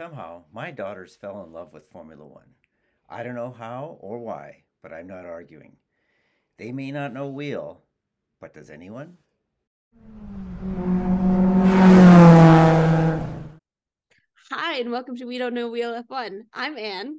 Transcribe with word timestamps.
Somehow, 0.00 0.44
my 0.50 0.70
daughters 0.70 1.14
fell 1.14 1.44
in 1.44 1.52
love 1.52 1.74
with 1.74 1.90
Formula 1.90 2.24
One. 2.24 2.54
I 3.10 3.22
don't 3.22 3.34
know 3.34 3.50
how 3.50 3.98
or 4.00 4.18
why, 4.18 4.62
but 4.82 4.94
I'm 4.94 5.06
not 5.06 5.26
arguing. 5.26 5.76
They 6.56 6.72
may 6.72 6.90
not 6.90 7.12
know 7.12 7.28
wheel, 7.28 7.82
but 8.40 8.54
does 8.54 8.70
anyone? 8.70 9.18
Hi, 14.50 14.78
and 14.78 14.90
welcome 14.90 15.16
to 15.16 15.26
We 15.26 15.36
Don't 15.36 15.52
Know 15.52 15.68
Wheel 15.68 16.02
F1. 16.02 16.44
I'm 16.54 16.78
Anne. 16.78 17.18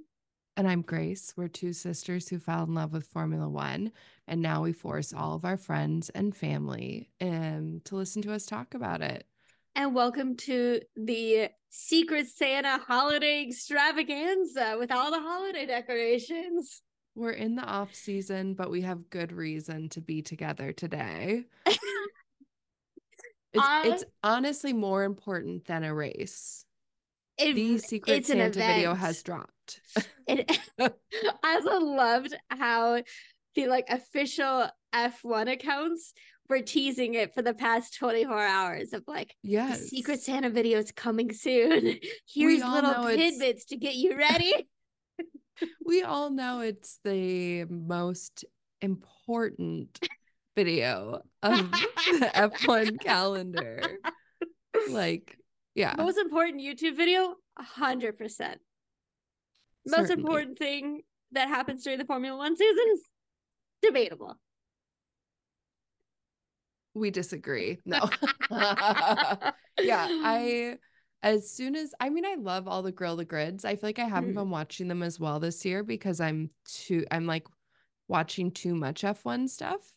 And 0.58 0.68
I'm 0.68 0.82
Grace. 0.82 1.36
We're 1.38 1.50
two 1.50 1.74
sisters 1.74 2.30
who 2.30 2.40
fell 2.40 2.64
in 2.64 2.74
love 2.74 2.94
with 2.94 3.06
Formula 3.06 3.48
One. 3.48 3.92
And 4.28 4.42
now 4.42 4.64
we 4.64 4.74
force 4.74 5.14
all 5.14 5.36
of 5.36 5.46
our 5.46 5.58
friends 5.58 6.10
and 6.16 6.36
family 6.36 7.12
um, 7.22 7.82
to 7.86 7.96
listen 7.96 8.24
to 8.24 8.34
us 8.34 8.48
talk 8.48 8.74
about 8.74 9.04
it. 9.04 9.28
And 9.76 9.96
welcome 9.96 10.36
to 10.38 10.82
the 10.96 11.50
Secret 11.70 12.28
Santa 12.28 12.78
holiday 12.78 13.44
extravaganza 13.48 14.76
with 14.78 14.92
all 14.92 15.12
the 15.12 15.20
holiday 15.20 15.66
decorations. 15.66 16.82
We're 17.16 17.32
in 17.32 17.56
the 17.56 17.64
off 17.64 17.96
season, 17.96 18.54
but 18.54 18.70
we 18.70 18.82
have 18.82 19.10
good 19.10 19.32
reason 19.32 19.90
to 19.90 20.02
be 20.02 20.22
together 20.22 20.72
today. 20.74 21.46
It's, 23.54 23.62
I- 23.68 23.88
it's 23.90 24.06
honestly 24.24 24.72
more 24.72 25.04
important 25.04 25.66
than 25.66 25.84
a 25.84 25.94
race. 25.94 26.64
It- 27.38 27.54
The 27.54 27.80
Secret 27.80 28.26
Santa 28.26 28.50
video 28.50 28.94
has 28.94 29.22
dropped. 29.24 29.82
It, 30.28 30.50
I 30.80 31.56
also 31.56 31.82
loved 31.82 32.34
how 32.50 33.04
the 33.56 33.68
like 33.68 33.88
official 33.90 34.70
F1 34.96 35.52
accounts 35.52 36.14
were 36.52 36.62
teasing 36.62 37.14
it 37.14 37.34
for 37.34 37.42
the 37.42 37.54
past 37.54 37.96
24 37.96 38.38
hours 38.38 38.92
of 38.94 39.04
like 39.08 39.36
yes. 39.42 39.88
Secret 39.88 40.22
Santa 40.22 40.50
video 40.50 40.78
is 40.78 40.92
coming 40.92 41.32
soon. 41.32 41.98
Here's 42.28 42.64
little 42.64 43.08
tidbits 43.08 43.66
to 43.68 43.78
get 43.78 43.96
you 43.96 44.16
ready. 44.16 44.54
We 45.86 46.02
all 46.02 46.32
know 46.32 46.62
it's 46.62 46.98
the 47.04 47.66
most 47.66 48.46
important 48.82 50.00
video 50.56 51.22
of 51.44 51.72
the 51.72 52.32
F1 52.34 53.00
calendar. 53.00 53.84
Like, 54.90 55.38
yeah. 55.76 55.94
Most 55.96 56.18
important 56.18 56.64
YouTube 56.64 56.98
video, 56.98 57.36
hundred 57.60 58.18
percent. 58.18 58.60
Most 59.86 60.08
certainly. 60.08 60.22
important 60.22 60.58
thing 60.58 61.02
that 61.34 61.48
happens 61.48 61.84
during 61.84 62.00
the 62.00 62.06
Formula 62.06 62.36
One 62.36 62.58
season, 62.58 62.96
debatable. 63.84 64.40
We 66.94 67.12
disagree. 67.12 67.80
No. 67.86 68.10
yeah, 69.80 70.08
I 70.10 70.78
as 71.24 71.52
soon 71.52 71.76
as 71.76 71.94
I 72.00 72.10
mean 72.10 72.26
I 72.26 72.36
love 72.36 72.68
all 72.68 72.82
the 72.82 72.92
grill 72.92 73.16
the 73.16 73.26
grids. 73.26 73.64
I 73.66 73.76
feel 73.76 73.88
like 73.90 74.00
I 74.00 74.06
haven't 74.06 74.32
Mhm. 74.32 74.36
been 74.36 74.50
watching 74.50 74.88
them 74.88 75.04
as 75.04 75.20
well 75.20 75.40
this 75.40 75.64
year 75.66 75.84
because 75.84 76.20
I'm 76.20 76.50
too 76.66 77.06
I'm 77.12 77.26
like 77.28 77.48
watching 78.08 78.52
too 78.52 78.76
much 78.76 79.04
F1 79.04 79.48
stuff. 79.50 79.94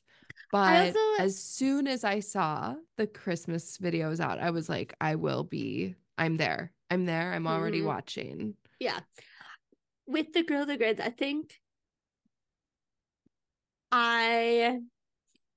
But 0.53 0.95
also- 0.95 1.22
as 1.25 1.39
soon 1.42 1.87
as 1.89 2.05
I 2.05 2.20
saw 2.20 2.75
the 2.97 3.06
Christmas 3.06 3.77
videos 3.78 4.20
out, 4.20 4.39
I 4.39 4.50
was 4.50 4.69
like, 4.69 4.95
I 5.00 5.17
will 5.17 5.42
be, 5.42 5.97
I'm 6.17 6.37
there. 6.37 6.72
I'm 6.91 7.06
there. 7.06 7.33
I'm 7.33 7.47
already 7.48 7.81
Mhm. 7.81 7.87
watching. 7.87 8.55
Yeah. 8.78 9.00
With 10.06 10.33
the 10.33 10.45
grill 10.45 10.67
the 10.67 10.77
grids, 10.77 11.00
I 11.00 11.11
think 11.11 11.61
I 13.91 14.81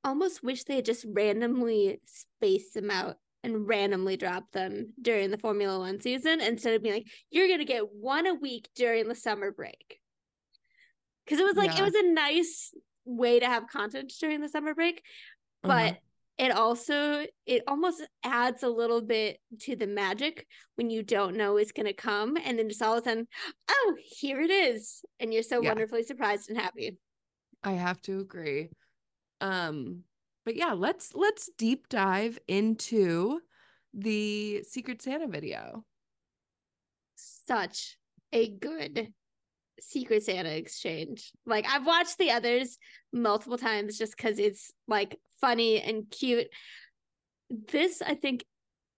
almost 0.07 0.43
wish 0.43 0.63
they 0.63 0.77
had 0.77 0.85
just 0.85 1.05
randomly 1.09 1.99
spaced 2.05 2.73
them 2.73 2.89
out 2.89 3.17
and 3.43 3.67
randomly 3.67 4.17
dropped 4.17 4.53
them 4.53 4.93
during 5.01 5.29
the 5.31 5.37
Formula 5.37 5.79
One 5.79 6.01
season 6.01 6.41
instead 6.41 6.73
of 6.73 6.81
being 6.83 6.95
like, 6.95 7.07
you're 7.29 7.47
gonna 7.47 7.65
get 7.65 7.93
one 7.93 8.25
a 8.25 8.33
week 8.33 8.67
during 8.75 9.07
the 9.07 9.15
summer 9.15 9.51
break. 9.51 9.99
Cause 11.29 11.39
it 11.39 11.45
was 11.45 11.55
like 11.57 11.77
it 11.77 11.83
was 11.83 11.93
a 11.95 12.11
nice 12.11 12.73
way 13.05 13.39
to 13.39 13.45
have 13.45 13.67
content 13.67 14.11
during 14.19 14.41
the 14.41 14.49
summer 14.49 14.73
break, 14.73 15.01
Uh-huh. 15.63 15.73
but 15.91 15.97
it 16.43 16.51
also 16.51 17.25
it 17.45 17.63
almost 17.67 18.01
adds 18.23 18.63
a 18.63 18.69
little 18.69 19.01
bit 19.01 19.39
to 19.61 19.75
the 19.75 19.87
magic 19.87 20.45
when 20.75 20.89
you 20.89 21.01
don't 21.03 21.35
know 21.35 21.57
it's 21.57 21.71
going 21.71 21.87
to 21.87 21.93
come 21.93 22.37
and 22.37 22.59
then 22.59 22.69
just 22.69 22.81
all 22.81 22.93
of 22.95 23.01
a 23.01 23.03
sudden 23.09 23.27
oh 23.69 23.95
here 23.99 24.39
it 24.39 24.51
is 24.51 25.01
and 25.19 25.33
you're 25.33 25.41
so 25.41 25.61
Yeah. 25.61 25.69
wonderfully 25.69 26.03
surprised 26.03 26.49
and 26.49 26.59
happy 26.59 26.97
I 27.63 27.71
have 27.71 27.99
to 28.03 28.19
agree. 28.19 28.69
Um, 29.41 30.03
but 30.45 30.55
yeah, 30.55 30.73
let's 30.73 31.13
let's 31.13 31.49
deep 31.57 31.89
dive 31.89 32.39
into 32.47 33.41
the 33.93 34.63
Secret 34.63 35.01
Santa 35.01 35.27
video. 35.27 35.83
such 37.15 37.97
a 38.33 38.49
good 38.49 39.13
secret 39.79 40.23
santa 40.23 40.49
exchange 40.55 41.31
like 41.45 41.65
i've 41.69 41.85
watched 41.85 42.17
the 42.17 42.31
others 42.31 42.77
multiple 43.13 43.57
times 43.59 43.97
just 43.97 44.17
because 44.17 44.39
it's 44.39 44.71
like 44.87 45.17
funny 45.39 45.79
and 45.81 46.09
cute 46.09 46.47
this 47.71 48.01
i 48.01 48.15
think 48.15 48.43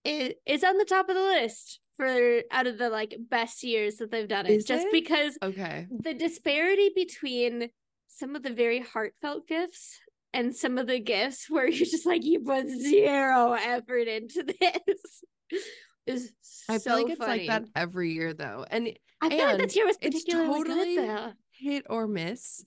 is, 0.06 0.34
is 0.46 0.64
on 0.64 0.78
the 0.78 0.86
top 0.86 1.10
of 1.10 1.16
the 1.16 1.22
list 1.22 1.80
for 1.98 2.40
out 2.52 2.66
of 2.66 2.78
the 2.78 2.90
like 2.90 3.14
best 3.30 3.62
years 3.64 3.98
that 3.98 4.10
they've 4.10 4.30
done 4.30 4.46
it 4.46 4.52
Is 4.54 4.64
just 4.66 4.88
it? 4.88 4.92
because 4.94 5.38
Okay. 5.44 5.86
the 5.92 6.14
disparity 6.14 6.92
between 6.96 7.70
some 8.08 8.36
of 8.38 8.42
the 8.44 8.54
very 8.54 8.80
heartfelt 8.80 9.48
gifts 9.48 10.00
and 10.34 10.56
some 10.56 10.78
of 10.78 10.88
the 10.88 11.00
gifts 11.00 11.50
where 11.50 11.68
you're 11.70 11.86
just 11.86 12.06
like 12.06 12.24
you 12.24 12.40
put 12.42 12.68
zero 12.68 13.54
effort 13.54 14.08
into 14.08 14.44
this 14.88 15.24
is 16.06 16.32
so 16.42 16.74
I 16.74 16.80
feel 16.80 16.94
like 16.94 17.10
it's 17.10 17.18
funny. 17.20 17.48
like 17.48 17.64
that 17.64 17.70
every 17.76 18.14
year 18.14 18.34
though. 18.34 18.66
And 18.70 18.98
I 19.22 19.30
feel 19.30 19.46
like 19.46 19.58
this 19.58 19.76
year 19.76 19.86
was 19.86 19.98
it's 20.02 20.24
particularly 20.24 20.64
totally 20.64 20.96
good 20.96 21.10
though. 21.10 21.32
hit 21.52 21.86
or 21.90 22.08
miss. 22.08 22.64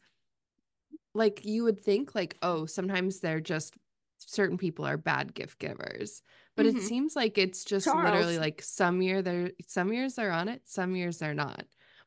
Like 1.14 1.44
you 1.44 1.64
would 1.64 1.80
think 1.80 2.14
like, 2.14 2.36
oh, 2.42 2.66
sometimes 2.66 3.20
they're 3.20 3.40
just 3.40 3.74
certain 4.18 4.56
people 4.56 4.84
are 4.86 4.96
bad 4.96 5.34
gift 5.34 5.58
givers. 5.58 6.22
But 6.56 6.66
Mhm. 6.66 6.76
it 6.76 6.82
seems 6.82 7.16
like 7.16 7.38
it's 7.38 7.64
just 7.64 7.86
literally 7.86 8.38
like 8.38 8.62
some 8.62 9.02
year 9.02 9.20
they're 9.22 9.50
some 9.66 9.92
years 9.92 10.14
they're 10.14 10.30
on 10.32 10.48
it, 10.48 10.62
some 10.64 10.94
years 10.96 11.18
they're 11.18 11.34
not. 11.34 11.64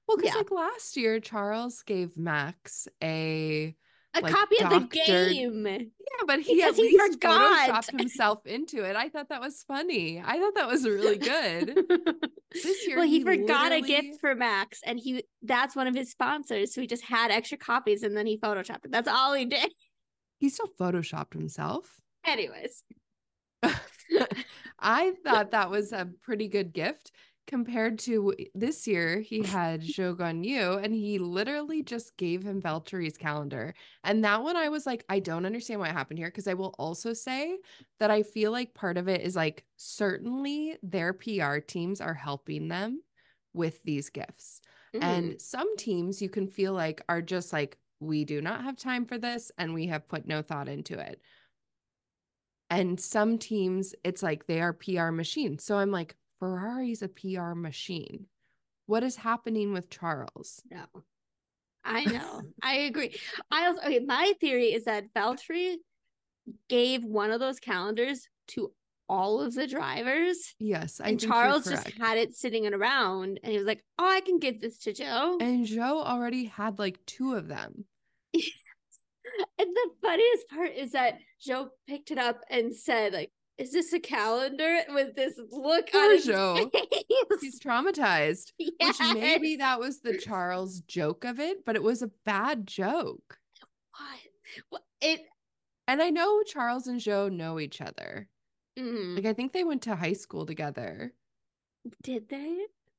Well, 0.07 0.17
because 0.17 0.31
Yeah. 0.33 0.37
like 0.37 0.51
last 0.51 0.97
year, 0.97 1.19
Charles 1.19 1.81
gave 1.83 2.15
Max 2.17 2.87
a 3.03 3.75
A 4.15 4.21
like, 4.21 4.33
copy 4.33 4.63
of 4.63 4.69
the 4.69 4.87
game. 5.05 5.65
Yeah, 5.67 6.23
but 6.25 6.39
he 6.39 6.55
Because 6.55 6.73
at 6.73 6.75
he 6.77 6.97
least 6.97 7.13
forgot. 7.13 7.69
photoshopped 7.69 7.99
himself 7.99 8.45
into 8.45 8.83
it. 8.83 8.95
I 8.95 9.09
thought 9.09 9.29
that 9.29 9.41
was 9.41 9.63
funny. 9.67 10.21
I 10.25 10.39
thought 10.39 10.55
that 10.55 10.67
was 10.67 10.85
really 10.85 11.17
good. 11.17 11.85
This 12.63 12.87
year 12.87 12.99
well, 12.99 13.05
he, 13.05 13.17
he 13.17 13.23
forgot 13.25 13.73
a 13.73 13.81
gift 13.81 14.21
for 14.21 14.33
Max, 14.33 14.79
and 14.85 14.97
he 14.97 15.25
that's 15.41 15.75
one 15.75 15.87
of 15.87 15.95
his 15.95 16.09
sponsors. 16.09 16.73
So 16.73 16.79
he 16.79 16.87
just 16.87 17.03
had 17.03 17.29
extra 17.29 17.57
copies, 17.57 18.01
and 18.01 18.15
then 18.15 18.25
he 18.25 18.37
photoshopped 18.37 18.85
it. 18.85 18.91
That's 18.91 19.09
all 19.09 19.33
he 19.33 19.43
did. 19.43 19.73
He 20.37 20.47
still 20.47 20.69
photoshopped 20.79 21.33
himself. 21.33 21.99
Anyways, 22.25 22.81
I 24.79 25.13
thought 25.25 25.51
that 25.51 25.69
was 25.69 25.91
a 25.91 26.07
pretty 26.23 26.47
good 26.47 26.71
gift 26.71 27.11
compared 27.47 27.99
to 27.99 28.33
this 28.53 28.87
year. 28.87 29.19
He 29.19 29.41
had 29.43 29.81
Zhou 29.81 30.15
Guan 30.15 30.43
Yu 30.45 30.73
and 30.73 30.93
he 30.93 31.19
literally 31.19 31.83
just 31.83 32.17
gave 32.17 32.43
him 32.43 32.61
Valtteri's 32.61 33.17
calendar. 33.17 33.73
And 34.03 34.23
that 34.23 34.43
one 34.43 34.55
I 34.55 34.69
was 34.69 34.85
like, 34.85 35.05
I 35.09 35.19
don't 35.19 35.45
understand 35.45 35.79
what 35.79 35.91
happened 35.91 36.19
here. 36.19 36.27
Because 36.27 36.47
I 36.47 36.53
will 36.53 36.75
also 36.77 37.13
say 37.13 37.57
that 37.99 38.11
I 38.11 38.23
feel 38.23 38.51
like 38.51 38.73
part 38.73 38.97
of 38.97 39.07
it 39.07 39.21
is 39.21 39.35
like 39.35 39.65
certainly 39.77 40.77
their 40.83 41.13
PR 41.13 41.57
teams 41.57 42.01
are 42.01 42.13
helping 42.13 42.67
them 42.67 43.01
with 43.53 43.81
these 43.83 44.09
gifts. 44.09 44.61
Mhm. 44.93 45.03
And 45.03 45.41
some 45.41 45.77
teams 45.77 46.21
you 46.21 46.29
can 46.29 46.47
feel 46.47 46.73
like 46.73 47.01
are 47.09 47.21
just 47.21 47.53
like, 47.53 47.77
we 47.99 48.25
do 48.25 48.41
not 48.41 48.63
have 48.63 48.77
time 48.77 49.05
for 49.05 49.17
this 49.17 49.51
and 49.57 49.73
we 49.73 49.87
have 49.87 50.07
put 50.07 50.27
no 50.27 50.41
thought 50.41 50.67
into 50.67 50.99
it. 50.99 51.21
And 52.69 52.99
some 52.99 53.37
teams, 53.37 53.93
it's 54.03 54.23
like 54.23 54.47
they 54.47 54.59
are 54.59 54.73
PR 54.73 55.11
machines. 55.11 55.63
So 55.63 55.77
I'm 55.77 55.91
like, 55.91 56.15
Ferrari's 56.39 57.01
a 57.01 57.07
PR 57.07 57.53
machine. 57.53 58.27
What 58.85 59.03
is 59.03 59.15
happening 59.15 59.73
with 59.73 59.89
Charles? 59.89 60.61
no, 60.69 60.85
I 61.83 62.05
know, 62.05 62.41
I 62.63 62.75
agree. 62.75 63.15
I 63.51 63.67
also 63.67 63.81
okay. 63.81 63.99
My 63.99 64.33
theory 64.39 64.73
is 64.73 64.85
that 64.85 65.13
Valtteri 65.15 65.77
gave 66.69 67.03
one 67.03 67.31
of 67.31 67.39
those 67.39 67.59
calendars 67.59 68.27
to 68.49 68.71
all 69.07 69.39
of 69.39 69.53
the 69.53 69.67
drivers, 69.67 70.55
Yes, 70.59 70.99
I 70.99 71.09
and 71.09 71.19
Charles 71.19 71.65
just 71.65 71.91
had 71.99 72.17
it 72.17 72.35
sitting 72.35 72.65
around, 72.71 73.39
and 73.43 73.51
he 73.51 73.57
was 73.57 73.67
like, 73.67 73.83
"Oh, 73.99 74.07
I 74.07 74.21
can 74.21 74.39
give 74.39 74.61
this 74.61 74.79
to 74.79 74.93
Joe." 74.93 75.37
And 75.39 75.65
Joe 75.65 76.01
already 76.03 76.45
had 76.45 76.79
like 76.79 76.99
two 77.05 77.33
of 77.33 77.47
them. 77.47 77.85
And 79.57 79.67
the 79.67 79.89
funniest 80.01 80.47
part 80.49 80.71
is 80.75 80.91
that 80.91 81.17
Joe 81.41 81.69
picked 81.87 82.11
it 82.11 82.17
up 82.17 82.41
and 82.49 82.73
said, 82.73 83.11
like, 83.11 83.31
is 83.57 83.71
this 83.71 83.93
a 83.93 83.99
calendar 83.99 84.79
with 84.89 85.15
this 85.15 85.39
look 85.51 85.91
Poor 85.91 86.01
on 86.03 86.11
his 86.11 86.25
Joe. 86.25 86.69
face? 86.73 87.03
He's 87.41 87.59
traumatized, 87.59 88.51
Yes. 88.57 88.99
which 88.99 89.13
maybe 89.15 89.55
that 89.57 89.79
was 89.79 89.99
the 90.01 90.17
Charles 90.17 90.81
joke 90.81 91.23
of 91.25 91.39
it, 91.39 91.65
but 91.65 91.75
it 91.75 91.83
was 91.83 92.01
a 92.01 92.11
bad 92.25 92.67
joke. 92.67 93.39
What? 93.91 94.19
What? 94.69 94.81
It 95.01 95.21
And 95.87 96.01
I 96.01 96.09
know 96.09 96.43
Charles 96.43 96.87
and 96.87 96.99
Joe 96.99 97.29
know 97.29 97.59
each 97.59 97.81
other. 97.81 98.29
mm, 98.77 99.15
Like 99.15 99.25
I 99.25 99.33
think 99.33 99.53
they 99.53 99.63
went 99.63 99.81
to 99.83 99.95
high 99.95 100.13
school 100.13 100.45
together. 100.45 101.13
did 102.03 102.29
they? 102.29 102.57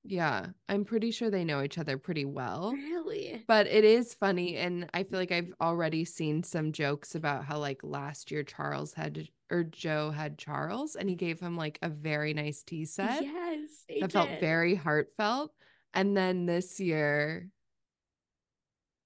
Yeah, 0.09 0.47
I'm 0.69 0.85
pretty 0.85 1.11
sure 1.11 1.31
they 1.31 1.45
know 1.45 1.63
each 1.63 1.79
other 1.79 1.99
pretty 1.99 2.25
well. 2.25 2.73
Really? 2.73 3.43
But 3.49 3.67
it 3.67 3.85
is 3.85 4.15
funny, 4.15 4.57
and 4.57 4.89
I 4.95 5.03
feel 5.03 5.19
like 5.19 5.33
I've 5.33 5.53
already 5.61 6.05
seen 6.05 6.45
some 6.45 6.71
jokes 6.71 7.17
about 7.17 7.45
how 7.45 7.59
like 7.59 7.83
last 7.83 8.31
year 8.31 8.45
Charles 8.45 8.95
had 8.95 9.29
or 9.51 9.63
Joe 9.65 10.11
had 10.11 10.39
Charles, 10.39 10.97
and 10.97 11.09
he 11.09 11.15
gave 11.15 11.41
him 11.41 11.57
like 11.57 11.79
a 11.83 11.89
very 11.89 12.35
nice 12.35 12.63
tea 12.63 12.85
set 12.85 13.23
Yes. 13.23 13.85
that 14.01 14.13
felt 14.13 14.41
very 14.41 14.75
heartfelt. 14.75 15.53
And 15.95 16.17
then 16.17 16.47
this 16.47 16.81
year, 16.81 17.49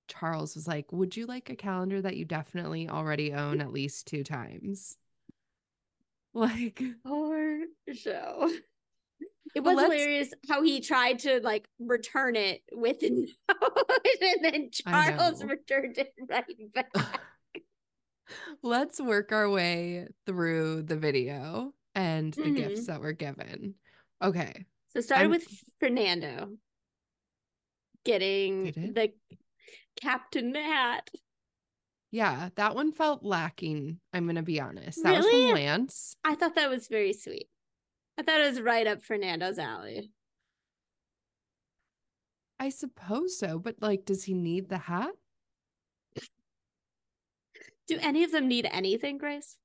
Charles 0.08 0.54
was 0.56 0.66
like, 0.66 0.92
"Would 0.92 1.16
you 1.16 1.26
like 1.26 1.50
a 1.50 1.56
calendar 1.56 2.00
that 2.02 2.16
you 2.16 2.24
definitely 2.24 2.88
already 2.88 3.32
own 3.32 3.60
at 3.60 3.72
least 3.72 4.06
two 4.06 4.24
times?" 4.24 4.96
Like, 6.32 6.80
Poor 7.04 7.64
Joe. 7.92 8.50
It 9.52 9.64
was 9.64 9.80
hilarious 9.80 10.32
how 10.48 10.62
he 10.62 10.80
tried 10.80 11.18
to 11.20 11.40
like 11.42 11.66
return 11.80 12.36
it 12.36 12.62
with 12.70 12.98
a 13.02 13.10
note, 13.10 13.26
and 13.48 14.44
then 14.44 14.70
Charles 14.70 15.42
returned 15.42 15.98
it 15.98 16.14
right 16.28 16.72
back. 16.72 17.20
Let's 18.62 19.00
work 19.00 19.32
our 19.32 19.48
way 19.50 20.06
through 20.26 20.82
the 20.82 20.96
video 20.96 21.72
and 21.94 22.32
the 22.34 22.50
gifts 22.50 22.82
Mhm. 22.82 22.86
that 22.86 23.00
were 23.00 23.12
given. 23.12 23.74
Okay. 24.22 24.66
So 24.88 25.00
started 25.00 25.22
I'm- 25.24 25.30
with 25.30 25.46
Fernando 25.78 26.56
getting 28.04 28.64
the 28.94 29.12
captain 30.00 30.54
hat. 30.54 31.10
Yeah, 32.12 32.48
that 32.56 32.74
one 32.74 32.92
felt 32.92 33.22
lacking. 33.22 34.00
I'm 34.12 34.24
going 34.24 34.36
to 34.36 34.42
be 34.42 34.60
honest. 34.60 35.02
That 35.02 35.18
was 35.18 35.26
from 35.26 35.52
Lance. 35.52 36.16
I 36.24 36.34
thought 36.34 36.56
that 36.56 36.68
was 36.70 36.88
very 36.88 37.12
sweet. 37.12 37.48
I 38.18 38.22
thought 38.22 38.40
it 38.40 38.48
was 38.50 38.60
right 38.60 38.86
up 38.86 39.02
Fernando's 39.02 39.58
alley. 39.58 40.10
I 42.58 42.68
suppose 42.68 43.38
so, 43.38 43.58
but 43.58 43.76
like, 43.80 44.04
does 44.04 44.24
he 44.24 44.34
need 44.34 44.68
the 44.68 44.78
hat? 44.78 45.12
Do 47.90 47.98
any 48.00 48.24
of 48.24 48.32
them 48.32 48.48
need 48.48 48.68
anything, 48.70 49.18
Grace? 49.18 49.56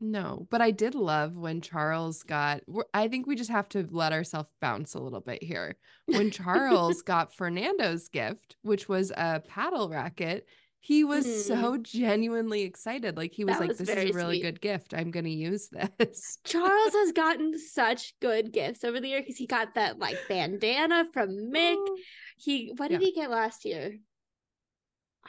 No, 0.00 0.46
but 0.50 0.60
I 0.60 0.70
did 0.70 0.94
love 0.94 1.36
when 1.36 1.60
Charles 1.60 2.22
got. 2.22 2.62
I 2.92 3.08
think 3.08 3.26
we 3.26 3.36
just 3.36 3.50
have 3.50 3.68
to 3.70 3.86
let 3.90 4.12
ourselves 4.12 4.48
bounce 4.60 4.94
a 4.94 5.00
little 5.00 5.20
bit 5.20 5.42
here. 5.42 5.76
When 6.06 6.30
Charles 6.30 7.02
got 7.06 7.34
Fernando's 7.34 8.08
gift, 8.08 8.56
which 8.62 8.88
was 8.88 9.12
a 9.16 9.40
paddle 9.46 9.88
racket, 9.88 10.46
he 10.80 11.04
was 11.04 11.26
mm-hmm. 11.26 11.40
so 11.62 11.78
genuinely 11.78 12.62
excited. 12.62 13.16
Like 13.16 13.32
he 13.32 13.44
was 13.44 13.54
That 13.54 13.60
like, 13.60 13.68
was 13.68 13.78
"This 13.78 13.88
is 13.88 14.10
a 14.10 14.12
really 14.12 14.36
sweet. 14.40 14.42
good 14.42 14.60
gift. 14.60 14.94
I'm 14.94 15.10
going 15.10 15.24
to 15.24 15.30
use 15.30 15.68
this." 15.68 16.38
Charles 16.44 16.92
has 16.92 17.12
gotten 17.12 17.58
such 17.58 18.14
good 18.20 18.52
gifts 18.52 18.84
over 18.84 19.00
the 19.00 19.08
year 19.08 19.20
because 19.20 19.36
he 19.36 19.46
got 19.46 19.74
that 19.74 19.98
like 19.98 20.18
bandana 20.28 21.06
from 21.12 21.30
Mick. 21.52 21.76
Oh. 21.78 21.96
He 22.36 22.72
what 22.76 22.90
did 22.90 23.00
Yeah. 23.00 23.06
he 23.06 23.12
get 23.12 23.30
last 23.30 23.64
year? 23.64 23.94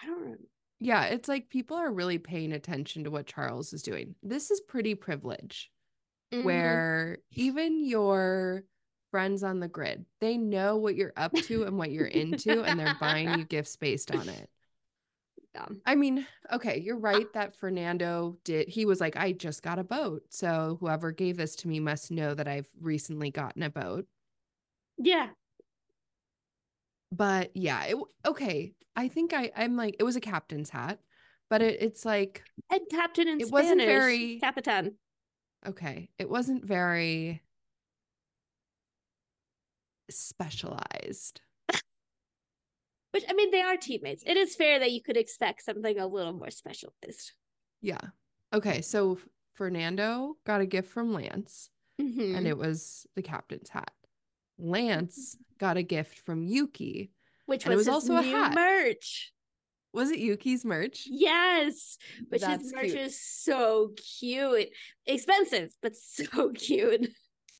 I 0.01 0.05
don't 0.07 0.19
remember. 0.19 0.43
Yeah, 0.85 1.05
it's 1.05 1.27
like 1.27 1.49
people 1.49 1.77
are 1.77 1.91
really 1.91 2.19
paying 2.19 2.51
attention 2.53 3.03
to 3.05 3.11
what 3.11 3.25
Charles 3.25 3.73
is 3.73 3.81
doing. 3.81 4.13
This 4.21 4.51
is 4.51 4.61
pretty 4.61 4.95
privilege. 4.95 5.71
Mhm. 6.33 6.43
where 6.43 7.19
even 7.31 7.85
your 7.85 8.63
friends 9.11 9.43
on 9.43 9.59
the 9.59 9.67
grid, 9.67 10.05
they 10.19 10.37
know 10.37 10.75
what 10.77 10.95
you're 10.95 11.13
up 11.15 11.31
to 11.33 11.63
and 11.63 11.77
what 11.77 11.91
you're 11.91 12.07
into, 12.07 12.63
and 12.63 12.79
they're 12.79 12.97
buying 12.99 13.37
you 13.39 13.45
gifts 13.49 13.75
based 13.75 14.11
on 14.11 14.27
it. 14.27 14.49
Yeah. 15.53 15.67
I 15.85 15.95
mean, 15.95 16.25
okay, 16.51 16.79
you're 16.79 16.97
right 16.97 17.31
that 17.33 17.55
Fernando 17.55 18.37
did. 18.43 18.67
He 18.67 18.85
was 18.85 18.99
like, 18.99 19.15
I 19.15 19.31
just 19.33 19.61
got 19.61 19.79
a 19.79 19.83
boat. 19.83 20.23
So 20.31 20.77
whoever 20.79 21.11
gave 21.11 21.37
this 21.37 21.55
to 21.57 21.67
me 21.67 21.79
must 21.79 22.11
know 22.11 22.33
that 22.33 22.47
I've 22.47 22.69
recently 22.81 23.29
gotten 23.31 23.61
a 23.63 23.69
boat. 23.69 24.07
Yeah. 24.97 25.29
But 27.15 27.51
yeah, 27.55 27.83
it, 27.85 27.97
okay. 28.25 28.73
I 28.95 29.07
think 29.07 29.33
I, 29.33 29.51
I'm 29.55 29.75
like, 29.77 29.95
it 29.99 30.03
was 30.03 30.15
a 30.15 30.21
captain's 30.21 30.69
hat, 30.69 30.99
but 31.49 31.61
it, 31.61 31.81
it's 31.81 32.05
like, 32.05 32.43
And 32.69 32.81
captain 32.89 33.27
in 33.27 33.39
It 33.41 33.47
Spanish. 33.47 33.51
wasn't 33.51 33.81
very- 33.81 34.39
Capitan. 34.39 34.95
okay, 35.67 36.09
it 36.19 36.29
wasn't 36.29 36.65
very 36.65 37.41
specialized. 40.09 41.41
Which 43.11 43.23
I 43.29 43.33
mean, 43.33 43.51
they 43.51 43.61
are 43.61 43.77
teammates. 43.77 44.23
It 44.25 44.37
is 44.37 44.55
fair 44.55 44.79
that 44.79 44.91
you 44.91 45.01
could 45.01 45.17
expect 45.17 45.63
something 45.63 45.97
a 45.99 46.07
little 46.07 46.33
more 46.33 46.51
specialized. 46.51 47.33
Yeah. 47.81 47.99
Okay. 48.53 48.81
So 48.81 49.19
Fernando 49.53 50.35
got 50.45 50.61
a 50.61 50.65
gift 50.65 50.89
from 50.89 51.13
Lance, 51.13 51.69
Mhm. 52.01 52.35
and 52.37 52.47
it 52.47 52.57
was 52.57 53.07
the 53.15 53.21
captain's 53.21 53.69
hat. 53.69 53.91
Lance 54.57 55.37
got 55.59 55.77
a 55.77 55.83
gift 55.83 56.19
from 56.19 56.43
Yuki. 56.43 57.11
Which 57.45 57.65
was, 57.65 57.77
was 57.77 57.87
also 57.87 58.15
a 58.17 58.21
hat. 58.23 58.55
merch. 58.55 59.31
Was 59.93 60.09
it 60.11 60.19
Yuki's 60.19 60.65
merch? 60.65 61.05
Yes, 61.09 61.97
which 62.29 62.41
That's 62.41 62.63
his 62.63 62.73
merch 62.73 62.83
cute. 62.85 62.97
is 62.97 63.21
so 63.21 63.91
cute. 64.19 64.69
Expensive, 65.05 65.71
but 65.81 65.95
so 65.95 66.49
cute. 66.55 67.07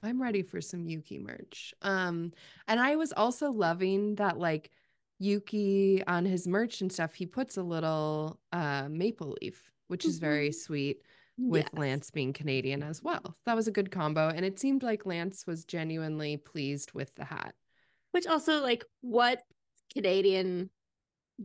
I'm 0.03 0.21
ready 0.21 0.41
for 0.43 0.59
some 0.59 0.85
Yuki 0.87 1.17
merch. 1.19 1.73
Um, 1.81 2.33
and 2.67 2.79
I 2.79 2.95
was 2.97 3.13
also 3.13 3.51
loving 3.51 4.15
that 4.15 4.37
like 4.37 4.71
Yuki 5.19 6.03
on 6.05 6.25
his 6.25 6.45
merch 6.47 6.81
and 6.81 6.91
stuff, 6.91 7.13
he 7.13 7.25
puts 7.25 7.57
a 7.57 7.63
little 7.63 8.39
uh 8.51 8.87
maple 8.89 9.35
leaf, 9.41 9.71
which 9.87 10.03
is 10.05 10.19
very 10.19 10.49
Mhm. 10.49 10.55
sweet 10.55 10.97
with 11.37 11.65
Yes. 11.65 11.79
Lance 11.79 12.11
being 12.11 12.33
Canadian 12.33 12.81
as 12.83 13.03
well. 13.03 13.35
That 13.45 13.55
was 13.55 13.67
a 13.67 13.71
good 13.71 13.91
combo. 13.91 14.29
And 14.29 14.45
it 14.45 14.59
seemed 14.59 14.83
like 14.83 15.05
Lance 15.05 15.45
was 15.45 15.65
genuinely 15.65 16.37
pleased 16.37 16.93
with 16.93 17.13
the 17.15 17.25
hat. 17.25 17.55
Which 18.11 18.25
also, 18.27 18.61
like, 18.61 18.85
what 19.01 19.41
Canadian 19.93 20.69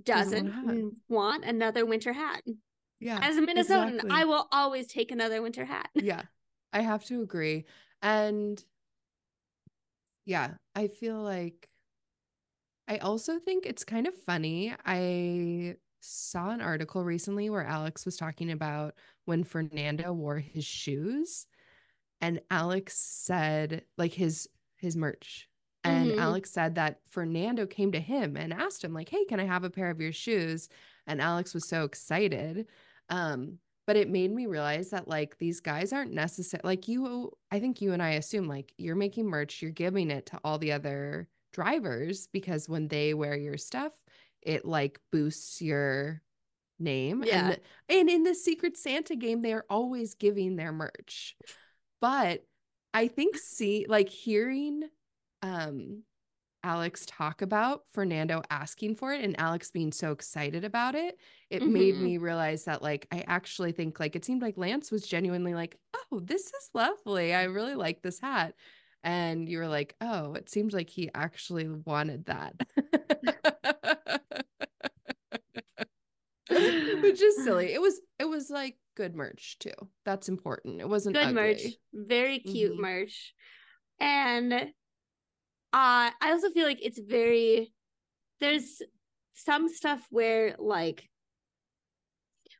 Doesn't 0.04 0.46
doesn't 0.46 0.46
want 0.46 0.54
a 0.54 0.72
hat. 0.72 0.76
n- 0.76 0.96
want 1.08 1.44
another 1.44 1.84
winter 1.84 2.12
hat? 2.12 2.42
Yeah. 3.00 3.18
As 3.22 3.36
a 3.36 3.40
Minnesotan, 3.42 3.88
exactly. 3.94 4.10
I 4.12 4.24
will 4.24 4.46
always 4.52 4.86
take 4.86 5.10
another 5.10 5.42
winter 5.42 5.64
hat. 5.64 5.88
yeah, 5.94 6.22
I 6.72 6.82
have 6.82 7.04
to 7.06 7.22
agree. 7.22 7.64
And 8.02 8.62
yeah, 10.24 10.54
I 10.74 10.88
feel 10.88 11.16
like 11.20 11.68
I 12.86 12.98
also 12.98 13.38
think 13.38 13.66
it's 13.66 13.84
kind 13.84 14.06
of 14.06 14.14
funny. 14.14 14.74
I 14.84 15.76
saw 16.00 16.50
an 16.50 16.60
article 16.60 17.04
recently 17.04 17.50
where 17.50 17.64
Alex 17.64 18.04
was 18.04 18.16
talking 18.16 18.50
about 18.50 18.94
when 19.24 19.44
Fernando 19.44 20.12
wore 20.12 20.38
his 20.38 20.64
shoes 20.64 21.46
and 22.20 22.40
Alex 22.50 22.96
said 22.98 23.84
like 23.98 24.12
his 24.14 24.48
his 24.76 24.96
merch. 24.96 25.48
And 25.84 26.12
Mhm. 26.12 26.18
Alex 26.18 26.50
said 26.50 26.74
that 26.74 27.00
Fernando 27.08 27.66
came 27.66 27.92
to 27.92 28.00
him 28.00 28.36
and 28.36 28.52
asked 28.52 28.84
him 28.84 28.92
like, 28.94 29.08
"Hey, 29.08 29.24
can 29.24 29.40
I 29.40 29.44
have 29.44 29.64
a 29.64 29.70
pair 29.70 29.90
of 29.90 30.00
your 30.00 30.12
shoes?" 30.12 30.68
And 31.06 31.20
Alex 31.20 31.54
was 31.54 31.66
so 31.68 31.84
excited. 31.84 32.68
Um 33.08 33.60
but 33.86 33.96
it 33.96 34.08
made 34.08 34.30
me 34.30 34.46
realize 34.46 34.90
that 34.90 35.08
like 35.08 35.38
these 35.38 35.60
guys 35.60 35.92
aren't 35.92 36.12
necessary 36.12 36.60
like 36.62 36.86
you 36.86 37.32
i 37.50 37.58
think 37.58 37.80
you 37.82 37.92
and 37.92 38.00
i 38.02 38.10
assume 38.10 38.46
like 38.46 38.72
you're 38.78 38.94
making 38.94 39.26
merch 39.26 39.60
you're 39.60 39.70
giving 39.72 40.10
it 40.12 40.26
to 40.26 40.38
all 40.44 40.58
the 40.58 40.70
other 40.70 41.28
drivers 41.52 42.28
because 42.28 42.68
when 42.68 42.86
they 42.88 43.14
wear 43.14 43.36
your 43.36 43.56
stuff 43.56 43.92
it 44.42 44.64
like 44.64 44.98
boosts 45.12 45.60
your 45.62 46.22
name 46.78 47.22
Yeah. 47.24 47.50
and, 47.50 47.60
and 47.88 48.08
in 48.08 48.22
the 48.22 48.34
secret 48.34 48.76
santa 48.76 49.14
game 49.16 49.42
they 49.42 49.52
are 49.52 49.66
always 49.68 50.14
giving 50.14 50.56
their 50.56 50.72
merch 50.72 51.36
but 52.00 52.44
i 52.94 53.06
think 53.08 53.36
see 53.36 53.84
like 53.88 54.08
hearing 54.08 54.84
um 55.42 56.02
Alex 56.62 57.06
talk 57.06 57.40
about 57.40 57.84
Fernando 57.90 58.42
asking 58.50 58.94
for 58.96 59.14
it 59.14 59.24
and 59.24 59.34
Alex 59.40 59.70
being 59.70 59.92
so 59.92 60.12
excited 60.12 60.62
about 60.62 60.94
it, 60.94 61.18
it 61.48 61.62
made 61.66 61.94
Mhm. 61.94 62.00
me 62.02 62.18
realize 62.18 62.64
that 62.64 62.82
like 62.82 63.06
I 63.10 63.24
actually 63.26 63.72
think 63.72 63.98
like 63.98 64.14
it 64.14 64.26
seemed 64.26 64.42
like 64.42 64.58
Lance 64.58 64.90
was 64.90 65.06
genuinely 65.06 65.54
like, 65.54 65.78
"Oh, 66.12 66.20
this 66.20 66.48
is 66.48 66.70
lovely. 66.74 67.32
I 67.32 67.44
really 67.44 67.76
like 67.76 68.02
this 68.02 68.20
hat." 68.20 68.54
And 69.02 69.48
you 69.48 69.56
were 69.56 69.68
like, 69.68 69.96
"Oh, 70.02 70.34
it 70.34 70.50
seems 70.50 70.74
like 70.74 70.90
he 70.90 71.08
actually 71.14 71.66
wanted 71.66 72.26
that." 72.26 72.54
Which 76.48 77.20
is 77.22 77.44
silly. 77.44 77.72
It 77.74 77.80
was 77.80 78.00
it 78.18 78.28
was 78.28 78.50
like 78.50 78.76
good 78.96 79.14
merch 79.14 79.56
too. 79.58 79.72
That's 80.04 80.28
important. 80.28 80.80
It 80.80 80.88
wasn't 80.88 81.16
Good 81.16 81.34
merch, 81.34 81.62
very 81.92 82.40
cute 82.40 82.72
Mhm. 82.72 82.80
merch. 82.80 83.34
And 84.00 84.52
uh, 84.52 84.66
I 85.72 86.12
also 86.22 86.50
feel 86.50 86.66
like 86.66 86.84
it's 86.84 86.98
very, 86.98 87.72
there's 88.40 88.82
some 89.34 89.68
stuff 89.68 90.04
where, 90.10 90.56
like, 90.58 91.08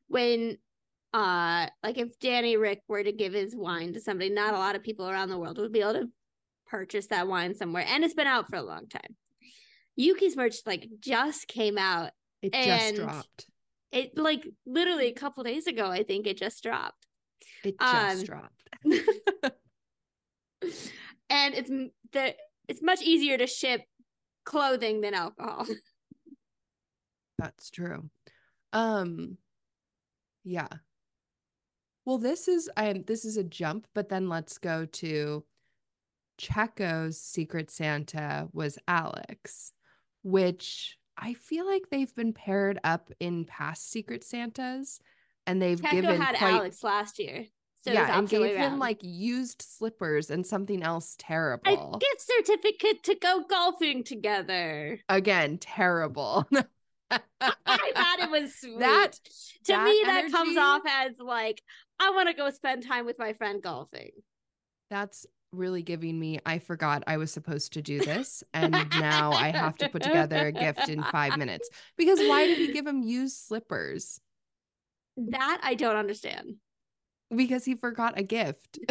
when 0.06 0.58
uh 1.12 1.66
like 1.82 1.98
if 1.98 2.16
Danny 2.20 2.56
Rick 2.56 2.82
were 2.86 3.02
to 3.02 3.10
give 3.12 3.32
his 3.32 3.56
wine 3.56 3.94
to 3.94 4.00
somebody, 4.00 4.30
not 4.30 4.54
a 4.54 4.58
lot 4.58 4.76
of 4.76 4.82
people 4.82 5.08
around 5.08 5.28
the 5.28 5.38
world 5.38 5.58
would 5.58 5.72
be 5.72 5.80
able 5.80 5.94
to 5.94 6.08
purchase 6.68 7.08
that 7.08 7.26
wine 7.26 7.54
somewhere. 7.54 7.84
And 7.88 8.04
it's 8.04 8.14
been 8.14 8.28
out 8.28 8.48
for 8.48 8.56
a 8.56 8.62
long 8.62 8.86
time. 8.86 9.16
Yuki's 9.96 10.36
merch 10.36 10.56
like 10.66 10.88
just 11.00 11.48
came 11.48 11.78
out. 11.78 12.10
It 12.42 12.52
just 12.54 12.96
dropped. 12.96 13.46
It 13.92 14.16
like 14.16 14.46
literally 14.66 15.08
a 15.08 15.14
couple 15.14 15.44
days 15.44 15.66
ago, 15.66 15.86
I 15.86 16.02
think 16.04 16.26
it 16.26 16.36
just 16.36 16.62
dropped. 16.62 17.06
It 17.64 17.78
just 17.80 18.20
um, 18.20 18.24
dropped. 18.24 18.68
and 21.30 21.54
it's 21.54 21.70
the 22.12 22.34
it's 22.68 22.82
much 22.82 23.02
easier 23.02 23.36
to 23.36 23.46
ship 23.46 23.82
clothing 24.44 25.00
than 25.00 25.14
alcohol. 25.14 25.66
That's 27.38 27.70
true. 27.70 28.08
Um 28.72 29.38
yeah. 30.44 30.68
Well, 32.04 32.18
this 32.18 32.48
is 32.48 32.70
I 32.76 33.04
this 33.06 33.24
is 33.24 33.36
a 33.36 33.44
jump, 33.44 33.86
but 33.94 34.08
then 34.08 34.28
let's 34.28 34.58
go 34.58 34.86
to 34.86 35.44
Checo's 36.38 37.20
Secret 37.20 37.70
Santa 37.70 38.48
was 38.52 38.78
Alex, 38.88 39.72
which 40.22 40.98
I 41.16 41.34
feel 41.34 41.66
like 41.66 41.90
they've 41.90 42.14
been 42.14 42.32
paired 42.32 42.78
up 42.84 43.10
in 43.20 43.44
past 43.44 43.90
Secret 43.90 44.24
Santas 44.24 45.00
and 45.46 45.60
they've 45.60 45.80
given 45.82 46.20
had 46.20 46.36
quite 46.36 46.54
Alex 46.54 46.82
last 46.82 47.18
year. 47.18 47.46
So 47.82 47.92
yeah, 47.92 48.18
and 48.18 48.28
gave 48.28 48.56
him 48.56 48.78
like 48.78 48.98
used 49.00 49.62
slippers 49.62 50.30
and 50.30 50.46
something 50.46 50.82
else 50.82 51.14
a 51.14 51.22
terrible. 51.22 51.98
gift 51.98 52.20
certificate 52.20 53.02
to 53.04 53.14
go 53.14 53.42
golfing 53.48 54.04
together. 54.04 55.00
Again, 55.08 55.56
terrible. 55.56 56.46
I 57.10 57.20
thought 57.40 58.18
it 58.20 58.30
was 58.30 58.54
sweet. 58.60 58.80
That- 58.80 59.12
to 59.64 59.72
that 59.72 59.84
me, 59.86 60.02
that 60.04 60.30
comes 60.30 60.58
off 60.58 60.82
as 60.86 61.18
like, 61.18 61.62
I 61.98 62.10
want 62.10 62.28
to 62.28 62.34
go 62.34 62.50
spend 62.50 62.86
time 62.86 63.06
with 63.06 63.18
my 63.18 63.32
friend 63.32 63.62
golfing. 63.62 64.10
That's 64.90 65.26
really 65.52 65.82
giving 65.82 66.18
me 66.18 66.38
I 66.46 66.58
forgot 66.58 67.02
I 67.06 67.16
was 67.16 67.32
supposed 67.32 67.72
to 67.74 67.82
do 67.82 68.00
this 68.00 68.44
and 68.54 68.72
now 68.98 69.32
I 69.32 69.50
have 69.50 69.76
to 69.78 69.88
put 69.88 70.02
together 70.02 70.46
a 70.46 70.52
gift 70.52 70.88
in 70.88 71.02
5 71.12 71.36
minutes. 71.36 71.68
Because 71.96 72.18
why 72.20 72.46
did 72.46 72.58
he 72.58 72.72
give 72.72 72.86
him 72.86 73.02
used 73.02 73.36
slippers? 73.36 74.20
That 75.16 75.60
I 75.62 75.74
don't 75.74 75.96
understand. 75.96 76.56
Because 77.34 77.64
he 77.64 77.74
forgot 77.74 78.18
a 78.18 78.22
gift. 78.22 78.78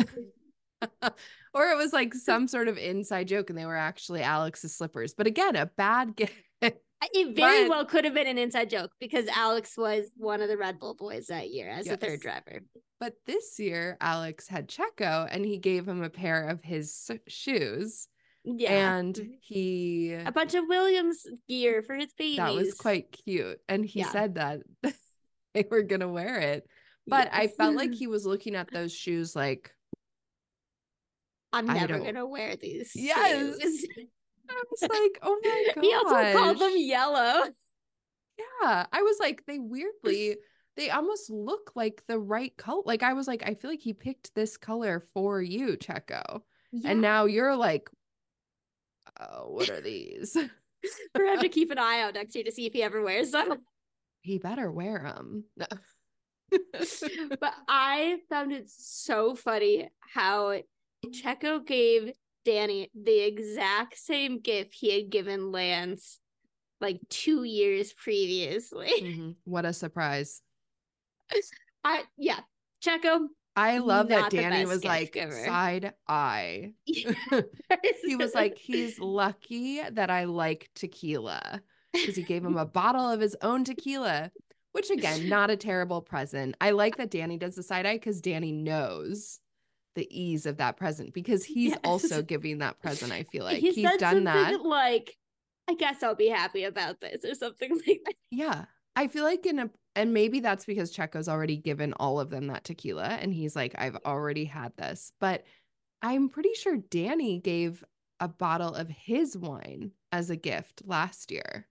or 1.54 1.70
it 1.70 1.78
was 1.78 1.94
like 1.94 2.14
some 2.14 2.48
sort 2.48 2.68
of 2.68 2.78
inside 2.78 3.28
joke 3.28 3.50
and 3.50 3.58
they 3.58 3.66
were 3.66 3.76
actually 3.76 4.22
Alex's 4.22 4.76
slippers. 4.76 5.14
But 5.14 5.28
again, 5.28 5.56
a 5.56 5.66
bad 5.66 6.16
gift. 6.16 6.34
It 7.14 7.36
very 7.36 7.64
But- 7.64 7.70
well 7.70 7.86
could 7.86 8.04
have 8.06 8.14
been 8.14 8.28
an 8.28 8.38
inside 8.38 8.70
joke 8.70 8.92
because 9.00 9.28
Alex 9.28 9.78
was 9.78 10.12
one 10.18 10.42
of 10.42 10.50
the 10.50 10.58
Red 10.58 10.80
Bull 10.80 10.96
boys 10.96 11.28
that 11.28 11.50
year 11.50 11.70
as 11.70 11.86
the 11.86 11.92
Yes. 11.92 12.00
third 12.00 12.20
driver. 12.20 12.62
But 13.00 13.16
this 13.26 13.58
year 13.58 13.96
Alex 14.02 14.48
had 14.48 14.68
Checo 14.68 15.28
and 15.32 15.46
he 15.46 15.58
gave 15.58 15.88
him 15.88 16.04
a 16.04 16.10
pair 16.10 16.50
of 16.50 16.62
his 16.62 17.10
shoes 17.28 18.10
Yeah. 18.44 18.98
and 18.98 19.16
mm-hmm. 19.16 19.32
he 19.42 20.12
a 20.14 20.32
bunch 20.34 20.56
of 20.56 20.68
Williams 20.68 21.26
gear 21.48 21.82
for 21.84 21.96
his 21.96 22.12
babies. 22.18 22.38
that 22.38 22.54
was 22.54 22.74
quite 22.74 23.12
cute 23.26 23.60
and 23.70 23.86
he 23.86 24.00
Yeah. 24.00 24.12
said 24.12 24.36
that 24.36 24.60
they 25.54 25.66
were 25.72 25.84
going 25.84 26.02
to 26.02 26.10
wear 26.10 26.40
it. 26.40 26.68
But 27.08 27.30
I 27.34 27.48
felt 27.48 27.76
like 27.76 27.94
he 27.94 28.08
was 28.08 28.26
looking 28.26 28.56
at 28.56 28.72
those 28.72 28.94
shoes 28.94 29.36
like 29.36 29.74
I'm 31.52 31.66
never 31.66 31.98
gonna 32.00 32.28
wear 32.28 32.56
these. 32.56 32.92
Yes. 32.96 33.58
I 34.50 34.64
was 34.72 34.82
like, 34.82 35.20
"Oh 35.22 35.40
my 35.44 35.68
god." 35.76 35.84
he 35.84 35.94
also 35.94 36.34
called 36.38 36.60
them 36.60 36.74
yellow. 36.76 37.44
Yeah, 38.38 38.86
I 38.92 39.02
was 39.02 39.18
like 39.20 39.46
they 39.46 39.60
weirdly 39.60 40.38
they 40.76 40.90
almost 40.90 41.30
look 41.30 41.72
like 41.76 42.04
the 42.08 42.20
right 42.20 42.56
color. 42.58 42.84
Like 42.86 43.04
I 43.04 43.14
was 43.14 43.28
like 43.28 43.44
I 43.46 43.54
feel 43.54 43.70
like 43.70 43.82
he 43.82 43.94
picked 43.94 44.34
this 44.34 44.58
color 44.58 45.04
for 45.14 45.42
you, 45.42 45.78
Checo. 45.78 46.42
Yeah. 46.72 46.92
And 46.92 47.02
now 47.02 47.26
you're 47.26 47.56
like 47.56 47.90
oh, 49.20 49.50
what 49.50 49.70
are 49.70 49.82
these? 49.82 50.38
we're 51.16 51.28
have 51.28 51.42
to 51.42 51.50
keep 51.50 51.72
an 51.72 51.78
eye 51.78 52.02
out 52.02 52.14
next 52.14 52.36
year 52.36 52.44
to 52.44 52.52
see 52.52 52.66
if 52.66 52.74
he 52.74 52.84
ever 52.84 53.02
wears 53.02 53.32
them. 53.32 53.58
he 54.22 54.38
better 54.38 54.72
wear 54.72 55.00
them. 55.04 55.44
but 56.50 57.54
I 57.68 58.20
found 58.30 58.52
it 58.52 58.70
so 58.70 59.36
funny 59.36 59.90
how 60.14 60.62
Checo 61.08 61.66
gave 61.66 62.12
Danny 62.50 62.90
the 62.96 63.20
exact 63.20 63.98
same 63.98 64.40
gift 64.40 64.74
he 64.74 64.92
had 64.92 65.12
given 65.12 65.52
Lance 65.52 66.20
like 66.82 67.00
two 67.10 67.44
years 67.44 67.94
previously. 67.94 68.92
Mhm. 69.02 69.36
What 69.44 69.66
a 69.66 69.74
surprise. 69.74 70.42
I 71.84 72.04
yeah, 72.18 72.40
Checo. 72.84 73.28
I 73.56 73.78
love 73.80 74.08
that 74.10 74.32
Danny 74.32 74.66
was 74.66 74.84
like 74.84 75.14
giver. 75.14 75.46
side 75.46 75.94
eye. 76.08 76.74
he 76.86 78.16
was 78.16 78.34
like, 78.34 78.58
he's 78.58 79.00
lucky 79.00 79.82
that 79.92 80.10
I 80.10 80.24
like 80.24 80.70
tequila 80.76 81.62
because 81.94 82.16
he 82.16 82.24
gave 82.24 82.44
him 82.44 82.58
a 82.58 82.66
bottle 82.66 83.10
of 83.10 83.20
his 83.20 83.36
own 83.42 83.64
tequila, 83.64 84.32
which 84.72 84.90
again, 84.90 85.30
not 85.30 85.50
a 85.52 85.58
terrible 85.58 86.02
present. 86.02 86.56
I 86.62 86.72
like 86.72 86.98
that 86.98 87.12
Danny 87.12 87.38
does 87.38 87.56
the 87.56 87.64
side 87.64 87.86
eye 87.86 87.96
because 87.96 88.22
Danny 88.22 88.52
knows 88.52 89.40
the 89.96 90.08
ease 90.10 90.46
of 90.46 90.58
that 90.58 90.78
present 90.78 91.14
because 91.14 91.44
he's 91.44 91.72
Yes. 91.72 91.80
also 91.84 92.22
giving 92.34 92.60
that 92.60 92.80
present. 92.80 93.12
I 93.12 93.24
feel 93.24 93.44
like 93.46 93.60
he 93.60 93.72
he's 93.72 93.98
done 93.98 94.24
that. 94.26 94.62
like, 94.62 95.16
I 95.68 95.74
guess 95.76 96.04
I'll 96.04 96.16
be 96.16 96.30
happy 96.30 96.64
about 96.64 97.02
this 97.02 97.24
or 97.26 97.36
something 97.36 97.72
like 97.88 98.02
that. 98.06 98.16
Yeah. 98.32 98.66
I 98.96 99.08
feel 99.08 99.24
like 99.24 99.46
in 99.46 99.60
a 99.60 99.70
and 99.96 100.14
maybe 100.14 100.40
that's 100.40 100.66
because 100.66 100.92
Checo's 100.92 101.28
already 101.28 101.58
given 101.58 101.94
all 101.94 102.20
of 102.20 102.30
them 102.30 102.48
that 102.48 102.64
tequila 102.64 103.06
and 103.06 103.34
he's 103.34 103.56
like 103.56 103.76
I've 103.78 103.98
already 104.06 104.46
had 104.46 104.76
this. 104.78 105.12
But 105.20 105.44
I'm 106.02 106.30
pretty 106.30 106.54
sure 106.54 106.78
Danny 106.78 107.40
gave 107.40 107.84
a 108.20 108.28
bottle 108.28 108.74
of 108.74 108.88
his 108.90 109.38
wine 109.38 109.92
as 110.12 110.30
a 110.30 110.36
gift 110.36 110.82
last 110.86 111.32
year. 111.32 111.68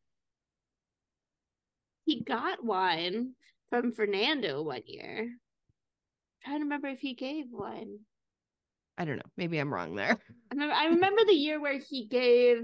He 2.07 2.23
got 2.23 2.65
wine 2.65 3.35
from 3.71 3.93
Fernando 3.93 4.63
one 4.63 4.83
year. 4.87 5.31
Trying 6.45 6.59
to 6.59 6.65
remember 6.65 6.89
if 6.89 7.01
he 7.01 7.15
gave 7.15 7.47
one. 7.51 7.99
I 8.97 9.05
don't 9.05 9.17
know. 9.17 9.31
Maybe 9.37 9.59
I'm 9.59 9.73
wrong 9.73 9.95
there. 9.95 10.19
I 10.51 10.55
remember, 10.55 10.75
I 10.75 10.87
remember 10.87 11.23
the 11.27 11.35
year 11.35 11.61
where 11.61 11.79
he 11.79 12.07
gave 12.07 12.59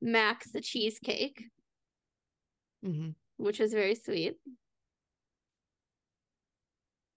Max 0.00 0.50
the 0.50 0.60
cheesecake, 0.60 1.44
Mhm. 2.84 3.14
which 3.36 3.60
was 3.60 3.72
very 3.72 3.94
sweet. 3.94 4.34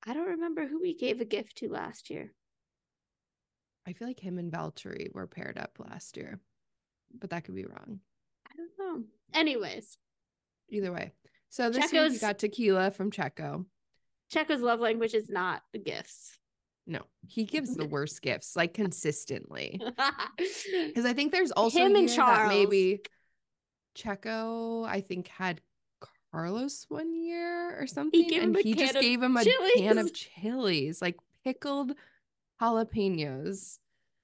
I 0.05 0.13
don't 0.13 0.27
remember 0.27 0.65
who 0.67 0.81
he 0.83 0.93
gave 0.93 1.19
a 1.19 1.25
gift 1.25 1.57
to 1.57 1.69
last 1.69 2.09
year. 2.09 2.31
I 3.85 3.93
feel 3.93 4.07
like 4.07 4.19
him 4.19 4.37
and 4.37 4.51
Valtteri 4.51 5.13
were 5.13 5.27
paired 5.27 5.57
up 5.57 5.77
last 5.79 6.15
year, 6.17 6.39
but 7.17 7.29
that 7.31 7.43
could 7.45 7.55
be 7.55 7.65
wrong. 7.65 7.99
I 8.49 8.51
don't 8.55 8.71
know. 8.79 9.03
Anyways, 9.33 9.97
Either 10.69 10.91
way. 10.91 11.13
So 11.49 11.69
this 11.69 11.93
year 11.93 12.03
he 12.03 12.09
Checo's- 12.09 12.19
got 12.19 12.39
tequila 12.39 12.91
from 12.91 13.09
Checo. 13.09 13.65
Checo's 14.33 14.61
love 14.61 14.79
language 14.79 15.13
is 15.13 15.29
not 15.29 15.63
the 15.73 15.79
gifts. 15.79 16.37
No, 16.85 17.01
he 17.27 17.43
gives 17.43 17.75
the 17.75 17.85
worst 17.85 18.21
gifts 18.21 18.55
like 18.55 18.73
consistently. 18.73 19.81
Because 20.37 21.05
I 21.05 21.13
think 21.13 21.31
there's 21.31 21.51
also 21.51 21.79
Him 21.79 21.95
and 21.95 22.09
Charles. 22.09 22.49
maybe 22.49 23.01
Checo, 23.97 24.87
I 24.87 25.01
think, 25.01 25.27
had 25.27 25.61
Carlos 26.31 26.85
one 26.89 27.13
year 27.13 27.79
or 27.79 27.87
something, 27.87 28.29
him 28.29 28.55
and 28.55 28.63
he 28.63 28.73
just 28.73 28.99
gave 28.99 29.21
him 29.21 29.35
a 29.35 29.43
can 29.43 29.97
of 29.97 30.11
chilies. 30.11 30.11
chilies, 30.13 31.01
like 31.01 31.17
pickled 31.43 31.93
jalapenos. 32.61 33.79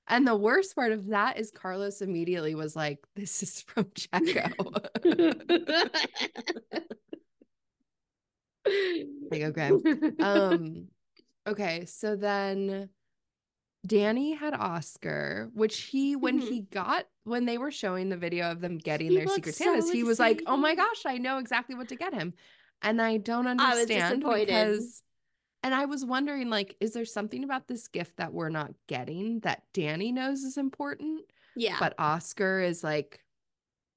And 0.07 0.27
the 0.27 0.35
worst 0.35 0.75
part 0.75 0.91
of 0.91 1.07
that 1.07 1.39
is 1.39 1.49
Carlos 1.49 2.01
immediately 2.01 2.55
was 2.55 2.75
like, 2.75 2.99
"This 3.15 3.41
is 3.41 3.61
from 3.61 3.85
Checo." 3.85 4.85
like, 9.31 9.41
okay. 9.43 9.71
Um, 10.19 10.87
okay, 11.47 11.85
so 11.85 12.15
then 12.15 12.89
Danny 13.85 14.33
had 14.33 14.53
Oscar, 14.53 15.49
which 15.53 15.77
he 15.83 16.15
when 16.15 16.39
Mhm. 16.39 16.47
he 16.47 16.61
got 16.61 17.05
when 17.25 17.45
they 17.45 17.57
were 17.57 17.71
showing 17.71 18.09
the 18.09 18.17
video 18.17 18.51
of 18.51 18.61
them 18.61 18.77
getting 18.77 19.09
He 19.09 19.15
their 19.17 19.27
secret 19.27 19.55
so 19.55 19.65
Santas, 19.65 19.91
he 19.91 20.03
was 20.03 20.19
like, 20.19 20.43
"Oh 20.45 20.57
my 20.57 20.75
gosh, 20.75 21.05
I 21.05 21.17
know 21.17 21.37
exactly 21.37 21.75
what 21.75 21.89
to 21.89 21.95
get 21.95 22.13
him," 22.13 22.33
and 22.81 23.01
I 23.01 23.17
don't 23.17 23.45
I 23.45 23.51
understand 23.71 24.19
disappointed. 24.19 24.47
because. 24.49 25.03
And 25.63 25.73
I 25.75 25.85
was 25.85 26.05
wondering, 26.05 26.49
like, 26.49 26.75
is 26.79 26.93
there 26.93 27.05
something 27.05 27.43
about 27.43 27.67
this 27.67 27.87
gift 27.87 28.17
that 28.17 28.33
we're 28.33 28.49
not 28.49 28.73
getting 28.87 29.39
that 29.41 29.63
Danny 29.73 30.11
knows 30.11 30.43
is 30.43 30.57
important? 30.57 31.21
yeah. 31.55 31.77
But 31.79 31.95
Oscar 31.99 32.61
is 32.61 32.83
like, 32.83 33.23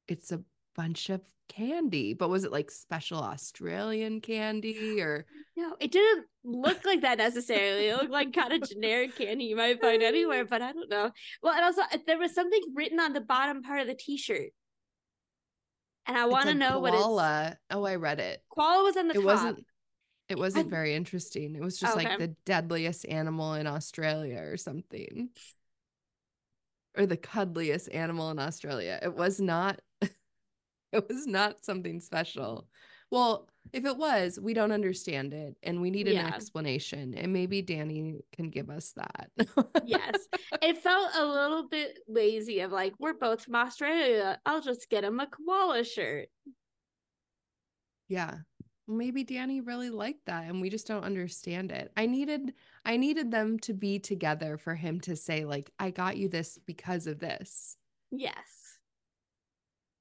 it's 0.08 0.32
a 0.32 0.42
bunch 0.76 1.10
of 1.10 1.20
candy. 1.48 2.12
But 2.14 2.28
was 2.28 2.44
it 2.44 2.52
like 2.52 2.70
special 2.70 3.18
Australian 3.18 4.20
candy 4.20 5.00
or 5.00 5.26
No, 5.56 5.76
it 5.80 5.90
didn't 5.92 6.26
look 6.44 6.84
like 6.84 7.00
that 7.02 7.18
necessarily. 7.18 7.86
It 7.88 7.96
looked 7.96 8.10
like 8.10 8.32
kind 8.32 8.52
of 8.52 8.68
generic 8.68 9.16
candy 9.16 9.44
you 9.46 9.56
might 9.56 9.80
find 9.80 10.02
anywhere, 10.02 10.44
but 10.44 10.62
I 10.62 10.72
don't 10.72 10.90
know. 10.90 11.10
Well, 11.42 11.54
and 11.54 11.64
also 11.64 11.82
uh, 11.82 11.98
there 12.06 12.18
was 12.18 12.34
something 12.34 12.60
written 12.74 13.00
on 13.00 13.12
the 13.12 13.20
bottom 13.20 13.62
part 13.62 13.80
of 13.80 13.86
the 13.86 13.94
t-shirt. 13.94 14.50
And 16.06 16.16
I 16.16 16.26
want 16.26 16.46
to 16.46 16.54
know 16.54 16.78
what 16.78 16.94
it's 16.94 17.02
koala. 17.02 17.56
Oh, 17.70 17.84
I 17.84 17.96
read 17.96 18.20
it. 18.20 18.40
Koala 18.50 18.84
was 18.84 18.96
on 18.96 19.08
the 19.08 19.14
It 19.14 19.16
top. 19.16 19.24
wasn't. 19.24 19.64
It 20.28 20.38
wasn't 20.38 20.66
I- 20.66 20.70
very 20.70 20.94
interesting. 20.94 21.54
It 21.56 21.62
was 21.62 21.78
just 21.78 21.96
Okay. 21.96 22.08
like 22.08 22.18
the 22.18 22.34
deadliest 22.44 23.06
animal 23.06 23.54
in 23.54 23.66
Australia 23.66 24.38
or 24.40 24.56
something, 24.56 25.30
or 26.96 27.06
the 27.06 27.16
cuddliest 27.16 27.90
animal 27.92 28.30
in 28.30 28.38
Australia. 28.38 28.98
It 29.02 29.14
was 29.14 29.40
not. 29.40 29.80
It 30.96 31.08
was 31.08 31.26
not 31.26 31.64
something 31.64 32.00
special. 32.00 32.68
Well, 33.10 33.48
if 33.72 33.84
it 33.84 33.96
was, 33.96 34.40
we 34.40 34.54
don't 34.54 34.72
understand 34.72 35.32
it 35.34 35.56
and 35.62 35.80
we 35.80 35.90
need 35.90 36.08
an 36.08 36.14
Yeah. 36.14 36.26
explanation. 36.34 37.14
And 37.14 37.32
maybe 37.32 37.62
Danny 37.62 38.20
can 38.32 38.50
give 38.50 38.68
us 38.70 38.92
that. 38.92 39.30
Yes. 39.84 40.26
it 40.62 40.78
felt 40.78 41.10
a 41.14 41.24
little 41.24 41.68
bit 41.68 41.98
lazy 42.08 42.60
of 42.60 42.72
like, 42.72 42.94
we're 42.98 43.14
both 43.14 43.42
from 43.44 43.54
Australia. 43.56 44.40
I'll 44.46 44.60
just 44.60 44.88
get 44.88 45.04
him 45.04 45.20
a 45.20 45.26
koala 45.26 45.84
shirt. 45.84 46.28
Yeah. 48.08 48.38
Maybe 48.88 49.24
Danny 49.24 49.60
really 49.60 49.90
liked 49.90 50.26
that 50.26 50.44
and 50.44 50.60
we 50.60 50.70
just 50.70 50.86
don't 50.86 51.04
understand 51.04 51.72
it. 51.72 51.92
I 51.96 52.06
needed 52.06 52.54
I 52.84 52.96
needed 52.96 53.30
them 53.32 53.58
to 53.60 53.74
be 53.74 53.98
together 53.98 54.56
for 54.58 54.74
him 54.76 55.00
to 55.02 55.16
say 55.16 55.44
like 55.44 55.70
I 55.78 55.90
got 55.90 56.16
you 56.16 56.28
this 56.28 56.58
because 56.66 57.06
of 57.08 57.18
this. 57.18 57.76
Yes. 58.12 58.78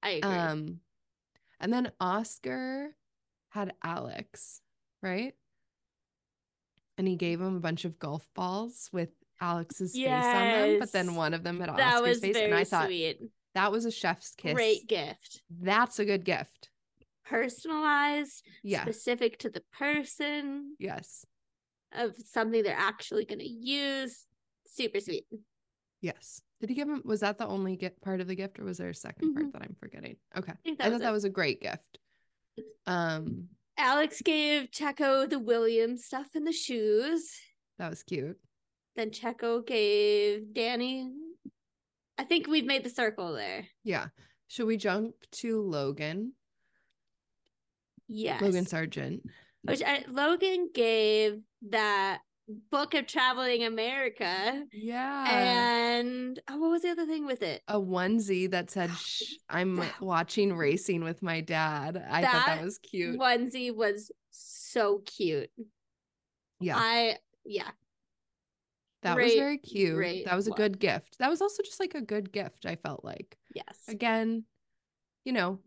I 0.03 0.09
agree. 0.09 0.31
Um 0.31 0.79
and 1.59 1.71
then 1.71 1.91
Oscar 1.99 2.95
had 3.49 3.73
Alex, 3.83 4.61
right? 5.01 5.33
And 6.97 7.07
he 7.07 7.15
gave 7.15 7.41
him 7.41 7.55
a 7.57 7.59
bunch 7.59 7.85
of 7.85 7.99
golf 7.99 8.27
balls 8.33 8.89
with 8.93 9.09
Alex's 9.41 9.93
face 9.93 10.07
on 10.07 10.11
them, 10.11 10.79
but 10.79 10.91
then 10.91 11.15
one 11.15 11.33
of 11.33 11.43
them 11.43 11.59
had 11.59 11.69
that 11.75 11.95
Oscar's 11.97 12.19
face 12.21 12.37
and 12.37 12.53
I 12.53 12.63
thought 12.63 12.85
sweet. 12.87 13.19
that 13.53 13.71
was 13.71 13.85
a 13.85 13.91
chef's 13.91 14.33
kiss. 14.35 14.53
Great 14.53 14.87
gift. 14.87 15.41
That's 15.49 15.99
a 15.99 16.05
good 16.05 16.23
gift. 16.23 16.69
Personalized, 17.25 18.45
Yeah. 18.63 18.83
specific 18.83 19.37
to 19.39 19.49
the 19.49 19.61
person 19.77 20.75
Yes. 20.79 21.25
of 21.91 22.15
something 22.17 22.63
they're 22.63 22.75
actually 22.77 23.25
going 23.25 23.39
to 23.39 23.47
use. 23.47 24.25
Super 24.67 24.99
sweet. 24.99 25.25
Yes. 26.01 26.41
Did 26.59 26.69
he 26.69 26.75
give 26.75 26.87
him? 26.87 27.01
Was 27.05 27.19
that 27.19 27.37
the 27.37 27.45
only 27.47 27.75
get 27.75 28.01
part 28.01 28.21
of 28.21 28.27
the 28.27 28.35
gift, 28.35 28.59
or 28.59 28.63
was 28.63 28.77
there 28.77 28.89
a 28.89 28.93
2nd 28.93 29.33
part 29.33 29.45
Mhm. 29.47 29.51
that 29.53 29.61
I'm 29.61 29.75
forgetting? 29.79 30.15
Okay, 30.37 30.51
I, 30.53 30.55
think 30.63 30.77
that 30.77 30.85
thought 30.85 30.91
was 30.93 31.01
that 31.01 31.09
it. 31.09 31.11
was 31.13 31.23
a 31.25 31.29
great 31.29 31.61
gift. 31.61 31.99
Um, 32.85 33.49
Alex 33.77 34.21
gave 34.21 34.71
Checo 34.71 35.29
the 35.29 35.39
Williams 35.39 36.05
stuff 36.05 36.27
and 36.35 36.47
the 36.47 36.53
shoes. 36.53 37.29
that 37.77 37.89
was 37.89 38.03
cute. 38.03 38.39
Then 38.95 39.11
Checo 39.11 39.65
gave 39.65 40.53
Danny. 40.53 41.11
I 42.17 42.23
think 42.23 42.47
we've 42.47 42.65
made 42.65 42.85
the 42.85 42.89
circle 42.89 43.33
there. 43.33 43.67
Yeah. 43.83 44.07
Should 44.47 44.67
we 44.67 44.77
jump 44.77 45.15
to 45.33 45.61
Logan? 45.61 46.33
Yes. 48.07 48.41
Logan 48.41 48.65
Sargent. 48.65 49.23
Which 49.63 49.81
I, 49.83 50.05
Logan 50.07 50.69
gave 50.73 51.41
that 51.69 52.21
book 52.71 52.93
of 52.93 53.07
traveling 53.07 53.63
America. 53.63 54.63
Yeah. 54.71 55.25
And 55.29 56.39
oh, 56.49 56.57
what 56.57 56.71
was 56.71 56.81
the 56.83 56.89
other 56.89 57.05
thing 57.05 57.25
with 57.25 57.41
it? 57.41 57.63
a 57.67 57.79
onesie 57.79 58.49
that 58.51 58.69
said, 58.71 58.89
oh, 58.91 58.99
Shh, 59.03 59.33
"I'm 59.49 59.81
watching 59.99 60.55
racing 60.55 61.03
with 61.03 61.21
my 61.21 61.41
dad." 61.41 62.03
I 62.09 62.21
thought 62.21 62.45
that 62.45 62.55
That 62.57 62.63
was 62.63 62.77
cute. 62.77 63.19
Onesie 63.19 63.75
was 63.75 64.11
so 64.31 65.01
cute. 65.05 65.49
yeah, 66.59 66.77
I 66.77 67.17
yeah. 67.45 67.71
that 69.01 69.17
was 69.17 69.33
very 69.33 69.57
cute. 69.57 70.25
That 70.25 70.35
was 70.35 70.47
a 70.47 70.51
look. 70.51 70.57
good 70.57 70.79
gift. 70.79 71.17
That 71.19 71.29
was 71.29 71.41
also 71.41 71.63
just 71.63 71.79
like 71.79 71.95
a 71.95 72.01
good 72.01 72.31
gift. 72.31 72.65
I 72.65 72.75
felt 72.75 73.03
like. 73.03 73.37
Yes. 73.53 73.77
again, 73.87 74.43
you 75.23 75.31
know, 75.31 75.59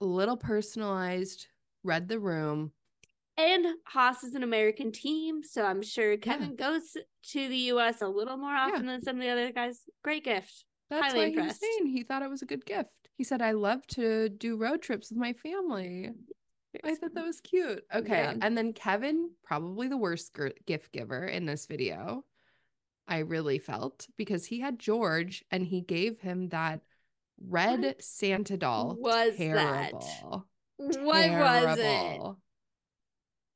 a 0.00 0.04
little 0.04 0.36
personalized, 0.36 1.48
read 1.82 2.08
the 2.08 2.18
room. 2.20 2.70
And 3.38 3.66
Haas 3.84 4.24
is 4.24 4.34
an 4.34 4.42
American 4.42 4.92
team, 4.92 5.42
so 5.42 5.62
I'm 5.62 5.82
sure 5.82 6.16
Kevin 6.16 6.56
goes 6.56 6.96
to 7.32 7.48
the 7.48 7.56
US 7.72 8.00
a 8.00 8.08
little 8.08 8.36
more 8.36 8.54
often 8.54 8.86
than 8.86 9.02
some 9.02 9.16
of 9.16 9.22
the 9.22 9.28
other 9.28 9.52
guys. 9.52 9.82
Great 10.02 10.24
gift. 10.24 10.64
That's 10.88 11.12
Highly 11.12 11.26
why 11.26 11.30
he 11.30 11.46
was 11.46 11.58
saying 11.60 11.86
he 11.88 12.02
thought 12.02 12.22
it 12.22 12.30
was 12.30 12.42
a 12.42 12.46
good 12.46 12.64
gift. 12.64 12.90
He 13.18 13.24
said, 13.24 13.42
I 13.42 13.52
love 13.52 13.86
to 13.88 14.28
do 14.28 14.56
road 14.56 14.82
trips 14.82 15.10
with 15.10 15.18
my 15.18 15.32
family. 15.32 16.10
I 16.84 16.94
thought 16.94 17.14
that 17.14 17.24
was 17.24 17.40
cute. 17.40 17.82
Okay. 17.94 18.22
Yeah. 18.22 18.34
And 18.40 18.56
then 18.56 18.72
Kevin, 18.72 19.30
probably 19.44 19.88
the 19.88 19.96
worst 19.96 20.36
gift 20.66 20.92
giver 20.92 21.24
in 21.24 21.46
this 21.46 21.66
video, 21.66 22.24
I 23.08 23.18
really 23.18 23.58
felt 23.58 24.06
because 24.16 24.46
he 24.46 24.60
had 24.60 24.78
George 24.78 25.44
and 25.50 25.66
he 25.66 25.80
gave 25.80 26.20
him 26.20 26.48
that 26.50 26.80
red 27.46 27.80
What 27.80 28.02
Santa 28.02 28.56
doll. 28.56 28.96
was 28.98 29.36
that? 29.38 29.92
Terrible. 29.92 30.46
What 30.76 31.30
was 31.30 31.78
it? 31.78 32.20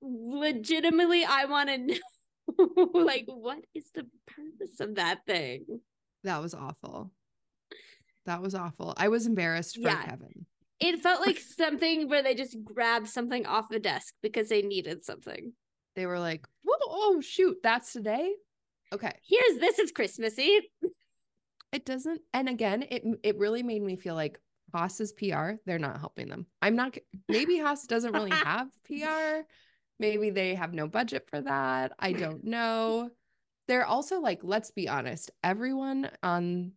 Legitimately, 0.02 1.24
I 1.24 1.44
want 1.46 1.68
to 1.68 1.78
know 1.78 2.90
like 2.94 3.24
what 3.26 3.58
is 3.74 3.90
the 3.94 4.06
purpose 4.26 4.80
of 4.80 4.96
that 4.96 5.26
thing? 5.26 5.64
That 6.24 6.42
was 6.42 6.54
awful. 6.54 7.12
That 8.26 8.42
was 8.42 8.54
awful. 8.54 8.94
I 8.96 9.08
was 9.08 9.26
embarrassed 9.26 9.76
for 9.76 9.82
Yeah. 9.88 10.02
Kevin. 10.02 10.46
It 10.80 11.00
felt 11.00 11.20
like 11.26 11.38
something 11.38 12.08
where 12.08 12.22
they 12.22 12.34
just 12.34 12.56
grabbed 12.64 13.08
something 13.08 13.46
off 13.46 13.68
the 13.70 13.78
desk 13.80 14.14
because 14.22 14.48
they 14.48 14.62
needed 14.62 15.04
something. 15.04 15.52
They 15.96 16.06
were 16.06 16.18
like, 16.18 16.46
Whoa, 16.62 16.76
oh 16.80 17.20
shoot, 17.20 17.58
that's 17.62 17.92
today. 17.92 18.32
Okay. 18.92 19.12
Here's 19.22 19.60
this 19.60 19.78
is 19.78 19.92
Christmassy. 19.92 20.60
It 21.72 21.84
doesn't 21.84 22.20
and 22.34 22.48
again, 22.48 22.84
it 22.90 23.04
it 23.22 23.38
really 23.38 23.62
made 23.62 23.82
me 23.82 23.96
feel 23.96 24.14
like 24.14 24.40
Haas's 24.74 25.12
PR, 25.12 25.52
they're 25.66 25.78
not 25.78 25.98
helping 26.00 26.28
them. 26.28 26.46
I'm 26.62 26.76
not 26.76 26.96
maybe 27.28 27.58
Haas 27.58 27.86
doesn't 27.86 28.12
really 28.12 28.30
have 28.44 28.68
PR. 28.84 29.42
Maybe 30.00 30.30
they 30.30 30.56
have 30.56 30.74
no 30.74 30.88
budget 30.88 31.28
for 31.30 31.42
that. 31.42 31.92
I 32.00 32.14
don't 32.14 32.44
know. 32.44 33.12
They're 33.68 33.86
also 33.86 34.20
like, 34.20 34.40
let's 34.42 34.72
be 34.72 34.88
honest, 34.88 35.30
everyone 35.44 36.10
on 36.22 36.74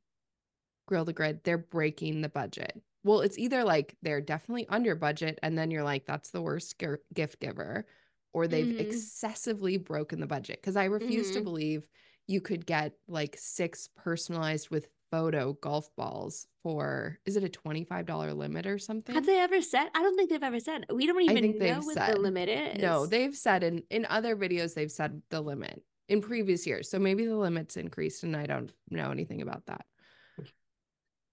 Grill 0.88 1.06
the 1.06 1.14
Grid, 1.14 1.44
they're 1.44 1.58
breaking 1.58 2.22
the 2.22 2.30
budget. 2.30 2.82
Well, 3.04 3.22
it's 3.22 3.38
either 3.38 3.64
like 3.64 3.98
they're 4.02 4.22
definitely 4.22 4.68
under 4.70 4.96
budget, 4.96 5.40
and 5.44 5.58
then 5.58 5.72
you're 5.72 5.84
like, 5.84 6.06
that's 6.06 6.32
the 6.32 6.42
worst 6.42 6.80
gi- 6.80 6.98
gift 7.14 7.40
giver, 7.40 7.86
or 8.34 8.48
they've 8.48 8.72
Mhm. 8.72 8.78
excessively 8.78 9.78
broken 9.78 10.20
the 10.20 10.28
budget. 10.28 10.62
Because 10.62 10.76
I 10.78 10.86
refuse 10.86 11.32
to 11.32 11.42
Mhm. 11.42 11.44
believe 11.44 11.88
you 12.28 12.42
could 12.42 12.66
get 12.66 12.98
like 13.08 13.36
six 13.38 13.90
personalized 13.96 14.70
with 14.70 14.90
photo 15.14 15.54
golf 15.54 15.96
balls 15.96 16.48
for, 16.64 17.20
is 17.24 17.36
it 17.38 17.44
a 17.44 17.48
$25 17.48 18.36
limit 18.36 18.66
or 18.66 18.80
something? 18.80 19.14
Have 19.14 19.28
they 19.28 19.40
ever 19.40 19.62
said? 19.62 19.88
I 19.94 20.02
don't 20.02 20.16
think 20.18 20.32
they've 20.32 20.42
ever 20.42 20.60
said. 20.60 20.88
We 20.92 21.06
don't 21.06 21.22
even 21.22 21.60
know 21.60 21.82
what 21.82 21.94
said. 21.94 22.16
the 22.16 22.20
limit 22.20 22.50
is. 22.50 22.82
No, 22.82 23.06
they've 23.06 23.36
said 23.36 23.62
in 23.64 23.84
in 23.92 24.08
other 24.10 24.36
videos 24.36 24.74
they've 24.74 24.92
said 24.92 25.22
the 25.30 25.40
limit 25.40 25.84
in 26.10 26.20
previous 26.22 26.66
years. 26.66 26.90
So 26.90 26.98
maybe 26.98 27.28
the 27.28 27.36
limit's 27.36 27.78
increased 27.78 28.24
and 28.24 28.36
I 28.36 28.48
don't 28.48 28.72
know 28.90 29.12
anything 29.12 29.44
about 29.44 29.64
that. 29.68 29.86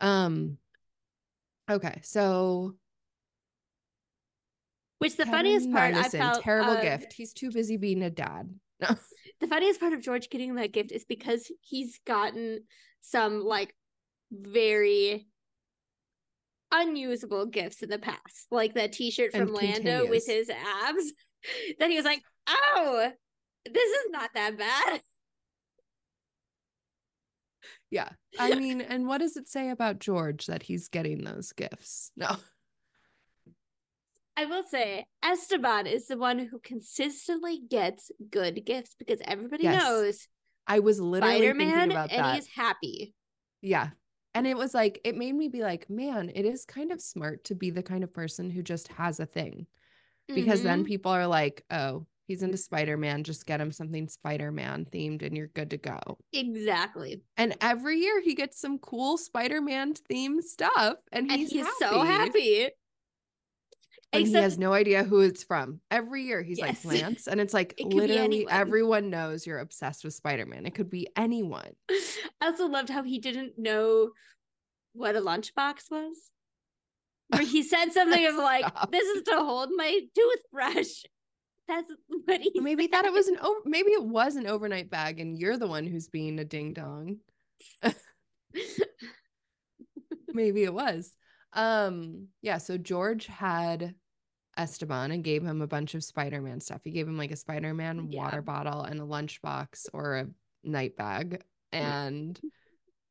Um 0.02 0.58
okay, 1.70 2.00
so 2.02 2.74
Which 4.98 5.16
the 5.16 5.24
Kevin 5.24 5.38
funniest 5.38 5.72
part 5.72 5.94
I 5.94 6.02
Magnussen, 6.02 6.18
felt 6.18 6.42
terrible 6.42 6.72
of- 6.76 6.82
gift. 6.82 7.14
He's 7.14 7.32
too 7.32 7.50
busy 7.50 7.78
being 7.78 8.02
a 8.02 8.10
dad. 8.10 8.54
No. 8.82 8.96
The 9.40 9.46
funniest 9.46 9.80
part 9.80 9.92
of 9.92 10.02
George 10.02 10.28
getting 10.28 10.54
that 10.56 10.72
gift 10.72 10.92
is 10.92 11.04
because 11.04 11.50
he's 11.60 11.98
gotten 12.06 12.60
some 13.00 13.42
like 13.42 13.74
very 14.30 15.26
unusable 16.70 17.46
gifts 17.46 17.82
in 17.82 17.90
the 17.90 17.98
past, 17.98 18.46
like 18.50 18.74
that 18.74 18.92
T-shirt 18.92 19.32
from 19.32 19.42
And 19.42 19.50
Lando 19.50 20.06
with 20.06 20.26
his 20.26 20.50
abs. 20.50 21.12
Then 21.78 21.90
he 21.90 21.96
was 21.96 22.04
like, 22.04 22.22
"Oh, 22.46 23.10
this 23.64 23.90
is 23.90 24.06
not 24.10 24.28
that 24.34 24.58
bad." 24.58 25.00
Yeah. 27.90 28.10
I 28.38 28.54
mean, 28.54 28.80
and 28.80 29.06
what 29.06 29.18
does 29.18 29.36
it 29.36 29.48
say 29.48 29.70
about 29.70 29.98
George 29.98 30.46
that 30.46 30.62
he's 30.62 30.88
getting 30.88 31.24
those 31.24 31.52
gifts? 31.52 32.12
No. 32.16 32.36
I 34.36 34.46
will 34.46 34.62
say 34.62 35.06
Esteban 35.22 35.86
is 35.86 36.06
the 36.06 36.16
one 36.16 36.38
who 36.38 36.58
consistently 36.60 37.60
gets 37.68 38.10
good 38.30 38.64
gifts 38.64 38.94
because 38.98 39.20
everybody 39.24 39.64
Yes. 39.64 39.82
knows 39.82 40.28
I 40.66 40.78
was 40.78 41.00
literally 41.00 41.36
Spider 41.38 41.54
thinking 41.58 41.76
Man 41.76 41.90
about 41.90 42.10
and 42.12 42.24
that. 42.24 42.34
he's 42.36 42.46
happy. 42.46 43.14
Yeah. 43.60 43.90
And 44.34 44.46
it 44.46 44.56
was 44.56 44.72
like, 44.72 45.00
it 45.04 45.16
made 45.16 45.34
me 45.34 45.48
be 45.48 45.62
like, 45.62 45.90
man, 45.90 46.30
it 46.34 46.44
is 46.46 46.64
kind 46.64 46.92
of 46.92 47.00
smart 47.00 47.44
to 47.44 47.54
be 47.54 47.70
the 47.70 47.82
kind 47.82 48.04
of 48.04 48.14
person 48.14 48.48
who 48.50 48.62
just 48.62 48.88
has 48.88 49.18
a 49.20 49.26
thing. 49.26 49.66
Because 50.28 50.62
then 50.62 50.84
Mhm. 50.84 50.86
people 50.86 51.10
are 51.10 51.26
like, 51.26 51.64
oh, 51.72 52.06
he's 52.28 52.44
into 52.44 52.56
Spider 52.56 52.96
Man. 52.96 53.24
Just 53.24 53.44
get 53.46 53.60
him 53.60 53.72
something 53.72 54.06
Spider 54.08 54.52
Man 54.52 54.84
themed 54.84 55.22
and 55.22 55.36
you're 55.36 55.48
good 55.48 55.70
to 55.70 55.76
go. 55.76 55.98
exactly, 56.32 57.20
And 57.36 57.56
every 57.60 57.98
year 57.98 58.20
he 58.20 58.36
gets 58.36 58.60
some 58.60 58.78
cool 58.78 59.18
Spider 59.18 59.60
Man 59.60 59.94
themed 60.08 60.42
stuff. 60.42 60.94
And 61.10 61.28
and 61.28 61.40
he's, 61.40 61.50
he's, 61.50 61.66
so 61.80 62.02
happy. 62.04 62.68
And 64.12 64.26
he 64.26 64.32
has 64.34 64.58
no 64.58 64.72
idea 64.72 65.04
who 65.04 65.20
it's 65.20 65.44
from. 65.44 65.80
Every 65.90 66.24
year 66.24 66.42
he's 66.42 66.58
Yes. 66.58 66.84
like 66.84 67.00
Lance. 67.02 67.28
And 67.28 67.40
it's 67.40 67.54
like 67.54 67.74
It 67.78 67.86
literally 67.86 68.46
everyone 68.50 69.08
knows 69.10 69.46
you're 69.46 69.60
obsessed 69.60 70.02
with 70.04 70.14
Spider 70.14 70.46
Man. 70.46 70.66
It 70.66 70.74
could 70.74 70.90
be 70.90 71.06
anyone. 71.16 71.70
I 72.40 72.46
also 72.46 72.66
loved 72.66 72.88
how 72.88 73.02
he 73.04 73.18
didn't 73.18 73.52
know 73.58 74.10
what 74.94 75.14
a 75.16 75.20
lunchbox 75.20 75.90
was. 75.90 76.16
Where 77.28 77.42
he 77.46 77.62
said 77.62 77.90
something 77.92 78.26
of 78.26 78.34
like, 78.34 78.64
"This 78.90 79.06
is 79.08 79.22
to 79.24 79.36
hold 79.36 79.70
my 79.76 80.00
toothbrush." 80.16 81.04
That's 81.68 81.92
what 82.24 82.40
he 82.40 82.50
Maybe 82.56 82.84
said. 82.84 82.90
thought 82.90 83.04
it 83.04 83.12
was 83.12 83.28
an 83.28 83.38
over 83.38 83.60
maybe 83.64 83.92
it 83.92 84.02
was 84.02 84.34
an 84.34 84.48
overnight 84.48 84.90
bag 84.90 85.20
and 85.20 85.38
you're 85.38 85.56
the 85.56 85.68
one 85.68 85.86
who's 85.86 86.08
being 86.08 86.40
a 86.40 86.44
ding 86.44 86.72
dong. 86.72 87.18
maybe 90.32 90.64
it 90.64 90.74
was. 90.74 91.12
Um 91.52 92.28
yeah, 92.42 92.58
so 92.58 92.78
George 92.78 93.26
had 93.26 93.94
Esteban 94.56 95.10
and 95.12 95.24
gave 95.24 95.42
him 95.44 95.62
a 95.62 95.66
bunch 95.66 95.94
of 95.94 96.04
Spider-Man 96.04 96.60
stuff. 96.60 96.80
He 96.84 96.90
gave 96.90 97.06
him 97.08 97.16
like 97.16 97.30
a 97.30 97.36
Spider-Man 97.36 98.08
Yeah. 98.10 98.22
water 98.24 98.42
bottle 98.42 98.82
and 98.82 99.00
a 99.00 99.04
lunchbox 99.04 99.86
or 99.92 100.16
a 100.16 100.26
night 100.64 100.96
bag. 100.96 101.42
And 101.72 102.38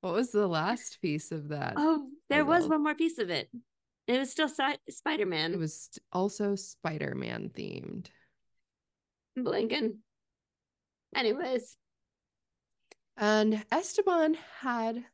what 0.02 0.14
was 0.14 0.32
the 0.32 0.48
last 0.48 1.02
piece 1.02 1.32
of 1.32 1.50
that? 1.50 1.74
Oh, 1.78 2.08
there 2.30 2.46
was 2.46 2.68
one 2.68 2.84
more 2.84 2.96
piece 2.96 3.18
of 3.20 3.30
it. 3.30 3.50
It 4.08 4.20
was 4.20 4.32
still 4.32 4.50
si- 4.50 4.78
Spider 4.90 5.26
Man. 5.26 5.54
It 5.54 5.60
was 5.60 5.90
also 6.12 6.56
Spider-Man 6.56 7.52
themed. 7.56 8.08
blinking. 9.36 10.00
Anyways, 11.16 11.78
And 13.18 13.64
Esteban 13.72 14.36
had 14.60 15.06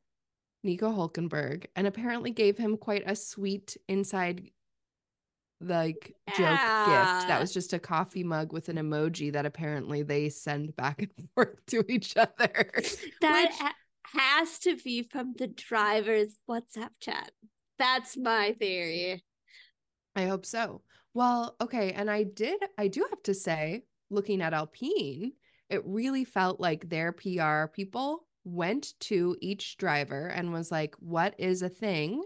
Nico 0.65 0.91
Hulkenberg 0.91 1.67
and 1.75 1.88
apparently 1.88 2.32
gave 2.32 2.58
him 2.58 2.75
quite 2.75 3.04
a 3.06 3.15
sweet 3.15 3.78
inside 3.88 4.49
like 5.62 6.13
joke 6.36 6.38
gift 6.38 7.28
that 7.28 7.38
was 7.39 7.54
just 7.54 7.71
a 7.71 7.80
coffee 7.80 8.23
mug 8.23 8.51
with 8.51 8.67
an 8.67 8.75
emoji 8.75 9.32
that 9.32 9.45
apparently 9.45 10.04
they 10.04 10.28
send 10.28 10.75
back 10.75 11.01
and 11.01 11.30
forth 11.36 11.65
to 11.67 11.86
each 11.88 12.17
other. 12.17 12.71
that 13.21 13.49
Which- 13.49 13.60
ha- 13.60 13.75
has 14.13 14.60
to 14.60 14.75
be 14.75 15.04
from 15.04 15.34
the 15.38 15.47
driver's 15.47 16.38
WhatsApp 16.49 16.89
chat. 16.99 17.32
That's 17.78 18.17
my 18.17 18.56
theory. 18.60 19.23
I 20.15 20.25
hope 20.25 20.45
so. 20.45 20.82
Well, 21.13 21.56
okay, 21.62 21.91
and 21.91 22.10
I 22.10 22.23
did 22.23 22.60
I 22.78 22.88
do 22.88 23.06
have 23.10 23.23
to 23.23 23.34
say, 23.34 23.84
looking 24.10 24.41
at 24.41 24.54
Alpine, 24.54 25.34
it 25.69 25.82
really 25.86 26.25
felt 26.25 26.60
like 26.60 26.89
their 26.89 27.12
PR 27.12 27.67
people 27.67 28.25
went 28.45 28.93
to 29.01 29.38
each 29.41 29.77
driver 29.77 30.27
and 30.27 30.53
was 30.53 30.71
like, 30.71 30.95
"What 30.95 31.36
is 31.39 31.62
a 31.62 31.69
thing 31.69 32.23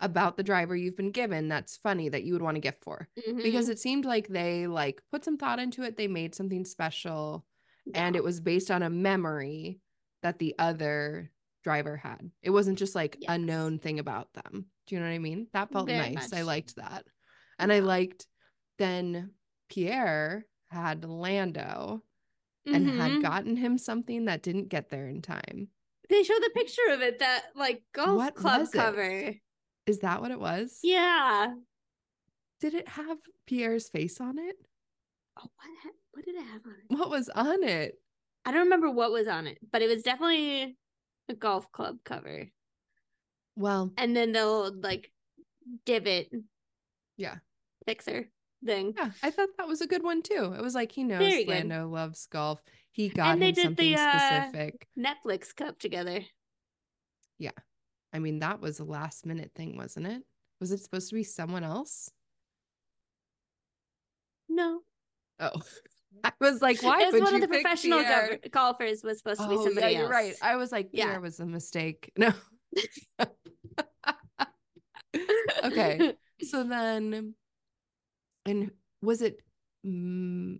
about 0.00 0.36
the 0.36 0.42
driver 0.42 0.76
you've 0.76 0.96
been 0.96 1.12
given 1.12 1.48
that's 1.48 1.76
funny 1.76 2.08
that 2.08 2.24
you 2.24 2.32
would 2.34 2.42
want 2.42 2.56
a 2.56 2.60
gift 2.60 2.82
for?" 2.84 3.08
Because 3.42 3.68
Mhm. 3.68 3.72
it 3.72 3.78
seemed 3.78 4.04
like 4.04 4.28
they 4.28 4.66
like 4.66 5.02
put 5.10 5.24
some 5.24 5.38
thought 5.38 5.58
into 5.60 5.82
it, 5.82 5.96
they 5.96 6.08
made 6.08 6.34
something 6.34 6.64
special, 6.64 7.46
and 7.94 8.16
it 8.16 8.24
was 8.24 8.40
based 8.40 8.70
on 8.70 8.82
a 8.82 8.90
memory 8.90 9.80
that 10.22 10.38
the 10.38 10.54
other 10.58 11.32
driver 11.62 11.96
had. 11.96 12.30
It 12.42 12.50
wasn't 12.50 12.78
just 12.78 12.94
like 12.94 13.18
a 13.28 13.38
known 13.38 13.78
thing 13.78 13.98
about 13.98 14.32
them. 14.34 14.70
Do 14.86 14.94
you 14.94 15.00
know 15.00 15.06
what 15.06 15.14
I 15.14 15.18
mean? 15.18 15.48
That 15.52 15.72
felt 15.72 15.86
Very 15.86 16.14
nice. 16.14 16.32
I 16.32 16.42
liked 16.42 16.76
that. 16.76 17.06
And 17.58 17.72
I 17.72 17.80
liked 17.80 18.26
then 18.78 19.34
Pierre 19.68 20.46
had 20.70 21.04
Lando 21.04 22.02
and 22.66 22.88
had 22.90 23.12
Mhm. 23.12 23.22
gotten 23.22 23.56
him 23.56 23.78
something 23.78 24.26
that 24.26 24.42
didn't 24.42 24.68
get 24.68 24.88
there 24.90 25.08
in 25.08 25.22
time. 25.22 25.68
They 26.08 26.22
showed 26.22 26.42
the 26.42 26.50
picture 26.54 26.88
of 26.90 27.00
it 27.02 27.18
that 27.20 27.54
like 27.54 27.84
golf 27.92 28.16
What 28.16 28.34
club 28.34 28.68
cover. 28.72 29.34
Is 29.86 30.00
that 30.00 30.20
what 30.20 30.30
it 30.30 30.40
was? 30.40 30.80
Yeah. 30.82 31.54
Did 32.60 32.74
it 32.74 32.88
have 32.88 33.18
Pierre's 33.46 33.88
face 33.88 34.20
on 34.20 34.38
it? 34.38 34.56
Oh, 35.38 35.42
what 35.42 35.68
ha- 35.82 35.90
what 36.12 36.24
did 36.24 36.34
it 36.34 36.42
have 36.44 36.66
on 36.66 36.72
it? 36.72 36.84
What 36.88 37.10
was 37.10 37.28
on 37.30 37.62
it? 37.64 38.00
I 38.44 38.50
don't 38.52 38.64
remember 38.64 38.90
what 38.90 39.12
was 39.12 39.28
on 39.28 39.46
it, 39.46 39.58
but 39.70 39.82
it 39.82 39.86
was 39.88 40.02
definitely 40.02 40.76
a 41.28 41.34
golf 41.34 41.70
club 41.72 41.98
cover. 42.04 42.50
Well, 43.56 43.92
And 43.96 44.16
then 44.16 44.32
the 44.32 44.40
old 44.42 44.82
like 44.82 45.12
divot 45.86 46.30
Yeah. 47.16 47.38
fixer 47.86 48.30
thing. 48.64 48.94
Yeah, 48.96 49.10
I 49.22 49.30
thought 49.30 49.48
that 49.58 49.68
was 49.68 49.80
a 49.80 49.86
good 49.86 50.02
one 50.02 50.22
too. 50.22 50.54
It 50.56 50.62
was 50.62 50.74
like 50.74 50.92
he 50.92 51.04
knows 51.04 51.18
Very 51.18 51.44
good. 51.44 51.54
Lando 51.68 51.88
loves 51.88 52.26
golf. 52.26 52.62
He 52.92 53.08
got 53.08 53.38
they 53.38 53.48
him 53.48 53.54
did 53.54 53.62
something 53.64 53.92
the, 53.92 54.00
uh, 54.00 54.42
specific. 54.48 54.88
Netflix 54.98 55.54
cup 55.54 55.78
together. 55.78 56.20
Yeah, 57.38 57.50
I 58.12 58.18
mean, 58.18 58.40
that 58.40 58.60
was 58.60 58.80
a 58.80 58.84
last 58.84 59.24
minute 59.26 59.52
thing, 59.54 59.76
wasn't 59.76 60.06
it? 60.06 60.22
Was 60.60 60.72
it 60.72 60.80
supposed 60.80 61.08
to 61.10 61.14
be 61.14 61.24
someone 61.24 61.64
else? 61.64 62.10
No. 64.48 64.80
Oh, 65.38 65.62
I 66.24 66.32
was 66.40 66.60
like, 66.60 66.82
why 66.82 67.02
it 67.02 67.12
was 67.12 67.22
one 67.22 67.34
of 67.36 67.40
the 67.40 67.48
professional 67.48 68.00
Pierre? 68.00 68.38
golfers 68.50 69.02
was 69.02 69.18
supposed 69.18 69.40
to 69.40 69.48
be 69.48 69.54
Oh, 69.54 69.64
somebody 69.64 69.92
yeah, 69.92 70.00
you're 70.00 70.08
right. 70.08 70.34
I 70.42 70.56
was 70.56 70.72
like, 70.72 70.90
Yeah. 70.92 71.06
Pierre 71.06 71.20
was 71.20 71.40
a 71.40 71.46
mistake. 71.46 72.12
No. 72.18 72.32
okay. 75.64 76.14
So 76.42 76.64
then, 76.64 77.34
and 78.46 78.70
was 79.02 79.22
it 79.22 79.40
mm, 79.86 80.58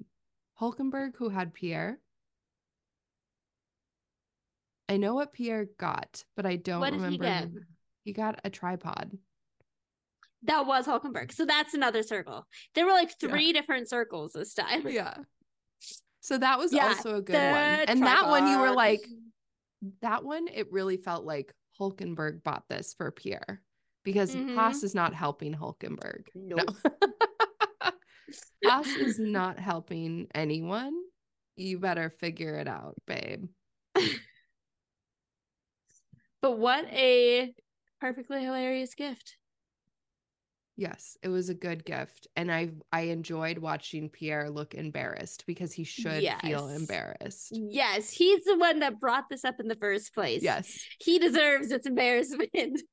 Hulkenberg 0.60 1.12
who 1.16 1.28
had 1.28 1.54
Pierre? 1.54 1.98
I 4.88 4.96
know 4.96 5.14
what 5.14 5.32
Pierre 5.32 5.66
got, 5.78 6.24
but 6.36 6.46
I 6.46 6.56
don't 6.56 6.80
What 6.80 6.90
did 6.92 7.00
he 7.00 7.16
remember. 7.18 7.58
get? 7.58 7.64
He 8.04 8.12
got 8.12 8.40
a 8.44 8.50
tripod. 8.50 9.16
That 10.44 10.66
was 10.66 10.86
Hulkenberg. 10.86 11.32
So 11.32 11.44
that's 11.44 11.74
another 11.74 12.02
circle. 12.02 12.46
There 12.74 12.86
were 12.86 12.92
like 12.92 13.12
Yeah. 13.20 13.28
three 13.28 13.52
different 13.52 13.88
circles 13.88 14.32
this 14.32 14.54
time. 14.54 14.88
Yeah. 14.88 15.14
So 16.20 16.38
that 16.38 16.58
was 16.58 16.72
Yeah, 16.72 16.88
also 16.88 17.16
a 17.16 17.22
good 17.22 17.34
one. 17.52 17.84
And 17.88 18.02
that 18.02 18.26
one 18.28 18.46
you 18.46 18.58
were 18.58 18.72
like, 18.72 19.06
that 20.02 20.24
one, 20.24 20.48
it 20.48 20.70
really 20.72 20.96
felt 20.96 21.24
like 21.24 21.54
Hulkenberg 21.78 22.42
bought 22.42 22.68
this 22.68 22.92
for 22.94 23.10
Pierre 23.10 23.62
because 24.02 24.34
Mhm. 24.34 24.54
Haas 24.54 24.82
is 24.82 24.94
not 24.94 25.14
helping 25.14 25.54
Hulkenberg. 25.54 26.26
Nope. 26.34 26.60
No. 26.84 26.90
Haas 28.64 28.88
is 28.88 29.18
not 29.18 29.58
helping 29.58 30.28
anyone. 30.34 30.94
You 31.56 31.78
better 31.78 32.10
figure 32.10 32.54
it 32.56 32.68
out, 32.68 32.94
babe. 33.06 33.46
But 36.42 36.58
what 36.58 36.86
a 36.86 37.52
perfectly 38.00 38.42
hilarious 38.42 38.94
gift. 38.94 39.36
Yes, 40.76 41.18
it 41.22 41.28
was 41.28 41.50
a 41.50 41.54
good 41.54 41.84
gift. 41.84 42.26
And 42.36 42.50
I 42.50 42.70
I 42.90 43.02
enjoyed 43.02 43.58
watching 43.58 44.08
Pierre 44.08 44.48
look 44.48 44.74
embarrassed 44.74 45.44
because 45.46 45.74
he 45.74 45.84
should 45.84 46.26
feel 46.40 46.68
embarrassed. 46.68 47.52
Yes, 47.52 48.10
he's 48.10 48.44
the 48.44 48.56
one 48.56 48.78
that 48.78 48.98
brought 48.98 49.28
this 49.28 49.44
up 49.44 49.60
in 49.60 49.68
the 49.68 49.76
first 49.76 50.14
place. 50.14 50.42
Yes. 50.42 50.82
He 50.98 51.18
deserves 51.18 51.70
its 51.70 51.86
embarrassment. 51.86 52.50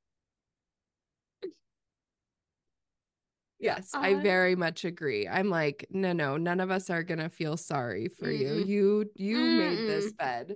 Yes, 3.60 3.89
I 3.93 4.10
I- 4.10 4.22
very 4.22 4.56
much 4.56 4.86
agree. 4.86 5.28
I'm 5.28 5.50
like, 5.50 5.86
no, 5.89 6.13
no, 6.13 6.38
none 6.38 6.60
of 6.60 6.70
us 6.72 6.89
are 6.89 7.04
gonna 7.04 7.30
feel 7.30 7.58
sorry 7.58 8.08
for 8.08 8.30
you. 8.30 8.48
Mm-mm. 8.50 8.67
You 8.67 9.12
you 9.15 9.38
made 9.38 9.78
this 9.89 10.12
bed. 10.13 10.56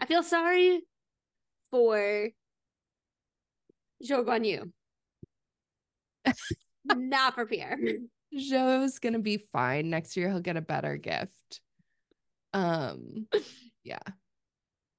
I 0.00 0.06
feel 0.06 0.22
sorry 0.22 0.82
for 1.70 2.28
Zhou 4.04 4.24
Guan 4.24 4.46
Yu. 4.46 4.72
Not 6.84 7.34
for 7.34 7.46
Pierre. 7.46 7.78
Joe's 8.36 8.98
gonna 8.98 9.18
be 9.18 9.38
fine. 9.52 9.90
Next 9.90 10.16
year 10.16 10.28
he'll 10.30 10.40
get 10.40 10.56
a 10.56 10.62
better 10.62 10.96
gift. 10.96 11.60
Um, 12.52 13.26
yeah. 13.84 13.98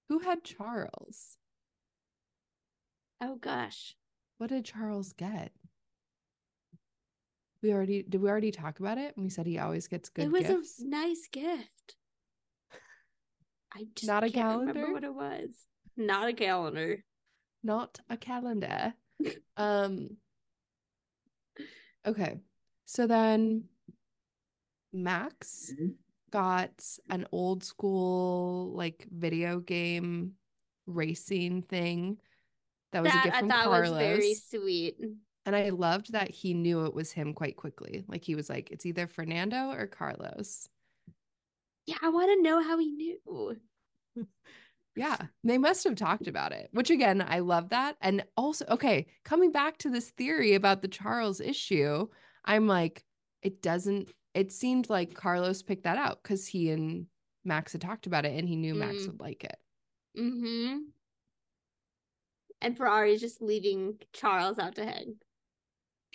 Who 0.09 0.19
had 0.19 0.43
Charles? 0.43 1.37
Oh 3.21 3.35
gosh. 3.35 3.95
What 4.37 4.49
did 4.49 4.65
Charles 4.65 5.13
get? 5.13 5.51
We 7.63 7.73
already 7.73 8.03
did 8.03 8.21
we 8.21 8.29
already 8.29 8.51
talk 8.51 8.79
about 8.79 8.97
it? 8.97 9.15
And 9.15 9.23
we 9.25 9.29
said 9.29 9.45
he 9.47 9.57
always 9.57 9.87
gets 9.87 10.09
good 10.09 10.25
it 10.25 10.31
was 10.31 10.43
gifts. 10.43 10.79
a 10.79 10.87
nice 10.87 11.27
gift. 11.31 11.95
I 13.73 13.85
just 13.95 14.07
Not 14.07 14.23
a 14.23 14.29
calendar? 14.29 14.91
what 14.93 15.03
it 15.03 15.13
was. 15.13 15.49
Not 15.95 16.29
a 16.29 16.33
calendar. 16.33 17.03
Not 17.63 17.99
a 18.09 18.17
calendar. 18.17 18.93
um 19.57 20.17
okay. 22.05 22.37
So 22.85 23.07
then 23.07 23.65
Max 24.93 25.73
got 26.31 26.83
an 27.09 27.25
old 27.31 27.63
school 27.63 28.73
like 28.75 29.07
video 29.11 29.59
game 29.59 30.33
racing 30.85 31.63
thing 31.63 32.17
that 32.91 33.03
was 33.03 33.11
that 33.11 33.21
a 33.21 33.23
gift 33.25 33.35
I 33.35 33.39
from 33.41 33.49
thought 33.49 33.63
Carlos. 33.65 33.89
was 33.91 33.99
very 33.99 34.33
sweet. 34.35 34.95
And 35.47 35.55
I 35.55 35.69
loved 35.69 36.11
that 36.11 36.29
he 36.29 36.53
knew 36.53 36.85
it 36.85 36.93
was 36.93 37.13
him 37.13 37.33
quite 37.33 37.55
quickly. 37.55 38.03
Like 38.07 38.23
he 38.23 38.35
was 38.35 38.49
like, 38.49 38.69
it's 38.69 38.85
either 38.85 39.07
Fernando 39.07 39.71
or 39.71 39.87
Carlos. 39.87 40.67
Yeah, 41.85 41.95
I 42.03 42.09
want 42.09 42.29
to 42.37 42.43
know 42.43 42.61
how 42.61 42.77
he 42.77 42.91
knew. 42.91 43.55
Yeah, 44.97 45.15
they 45.43 45.57
must 45.57 45.83
have 45.85 45.95
talked 45.95 46.27
about 46.27 46.51
it, 46.51 46.69
which 46.73 46.89
again, 46.89 47.23
I 47.25 47.39
love 47.39 47.69
that. 47.69 47.95
And 48.01 48.25
also, 48.35 48.65
okay, 48.69 49.05
coming 49.23 49.51
back 49.51 49.77
to 49.77 49.89
this 49.89 50.09
theory 50.09 50.55
about 50.55 50.81
the 50.81 50.87
Charles 50.87 51.39
issue, 51.39 52.07
I'm 52.43 52.67
like, 52.67 53.05
it 53.41 53.61
doesn't, 53.61 54.09
it 54.33 54.51
seemed 54.51 54.89
like 54.89 55.13
Carlos 55.13 55.61
picked 55.61 55.83
that 55.83 55.97
out 55.97 56.21
because 56.23 56.47
he 56.47 56.71
and 56.71 57.05
Max 57.45 57.71
had 57.71 57.81
talked 57.81 58.07
about 58.07 58.25
it 58.25 58.37
and 58.37 58.49
he 58.49 58.55
knew 58.57 58.75
Max 58.75 59.03
Mm. 59.03 59.07
would 59.07 59.19
like 59.21 59.43
it. 59.45 59.57
Mm-hmm. 60.19 60.77
And 62.59 62.75
Ferrari's 62.75 63.21
just 63.21 63.41
leaving 63.41 63.99
Charles 64.11 64.57
out 64.59 64.75
to 64.75 64.83
hang. 64.83 65.15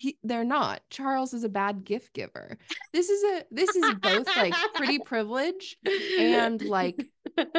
He, 0.02 0.18
they're 0.24 0.42
not. 0.42 0.82
Charles 0.90 1.32
is 1.32 1.44
a 1.44 1.48
bad 1.48 1.84
gift 1.84 2.12
giver. 2.12 2.58
This 2.92 3.08
is 3.08 3.22
a, 3.22 3.44
this 3.52 3.76
is 3.76 3.94
both 4.00 4.26
like 4.36 4.52
pretty 4.74 4.98
privilege 5.04 5.76
and 6.18 6.60
like 6.60 7.06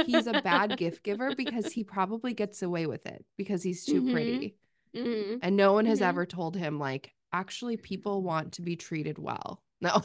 he's 0.06 0.27
a 0.27 0.41
bad 0.41 0.75
gift 0.77 1.03
giver 1.03 1.34
because 1.38 1.71
he 1.71 1.86
probably 1.86 2.34
gets 2.34 2.62
away 2.62 2.86
with 2.86 3.06
it 3.06 3.23
because 3.38 3.63
he's 3.63 3.86
too 3.86 4.01
Mhm. 4.01 4.12
pretty. 4.12 4.56
Mhm. 4.93 5.39
And 5.41 5.56
no 5.56 5.71
one 5.71 5.86
has 5.86 6.01
Mhm. 6.01 6.08
ever 6.10 6.25
told 6.25 6.58
him, 6.58 6.79
like, 6.79 7.13
actually, 7.32 7.77
people 7.77 8.21
want 8.21 8.51
to 8.53 8.62
be 8.62 8.75
treated 8.75 9.17
well. 9.17 9.63
No, 9.82 10.01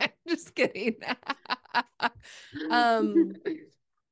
I'm 0.00 0.10
just 0.28 0.54
kidding. 0.56 0.96
um, 2.70 3.32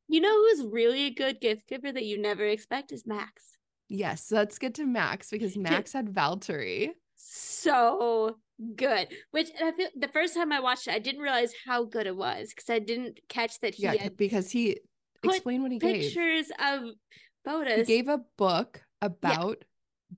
you 0.08 0.20
know 0.20 0.30
who's 0.30 0.64
really 0.66 1.06
a 1.06 1.10
good 1.10 1.40
gift 1.40 1.68
giver 1.68 1.90
that 1.90 2.04
you 2.04 2.20
never 2.20 2.44
expect 2.46 2.92
is 2.92 3.04
Max. 3.04 3.56
yes, 3.88 4.30
let's 4.30 4.58
get 4.60 4.74
to 4.74 4.86
Max 4.86 5.30
because 5.30 5.56
Max 5.56 5.92
had 5.92 6.06
Valtteri. 6.14 6.90
So 7.18 8.36
good. 8.76 9.08
Which 9.32 9.48
I 9.62 9.72
feel 9.72 9.88
the 9.96 10.08
first 10.08 10.34
time 10.34 10.52
I 10.52 10.60
watched 10.60 10.86
it, 10.86 10.94
I 10.94 10.98
didn't 10.98 11.20
realize 11.20 11.52
how 11.66 11.84
good 11.84 12.06
it 12.06 12.16
was 12.16 12.50
because 12.50 12.70
I 12.70 12.78
didn't 12.78 13.18
catch 13.28 13.58
that 13.60 13.74
he 13.74 13.82
Yeah, 13.82 14.08
because 14.08 14.50
he 14.50 14.78
put 15.22 15.34
explain 15.34 15.62
what 15.62 15.72
he 15.72 15.78
gave. 15.78 16.00
pictures 16.00 16.50
of 16.64 16.82
He 17.68 17.82
gave 17.84 18.08
a 18.08 18.20
book 18.36 18.82
about 19.02 19.64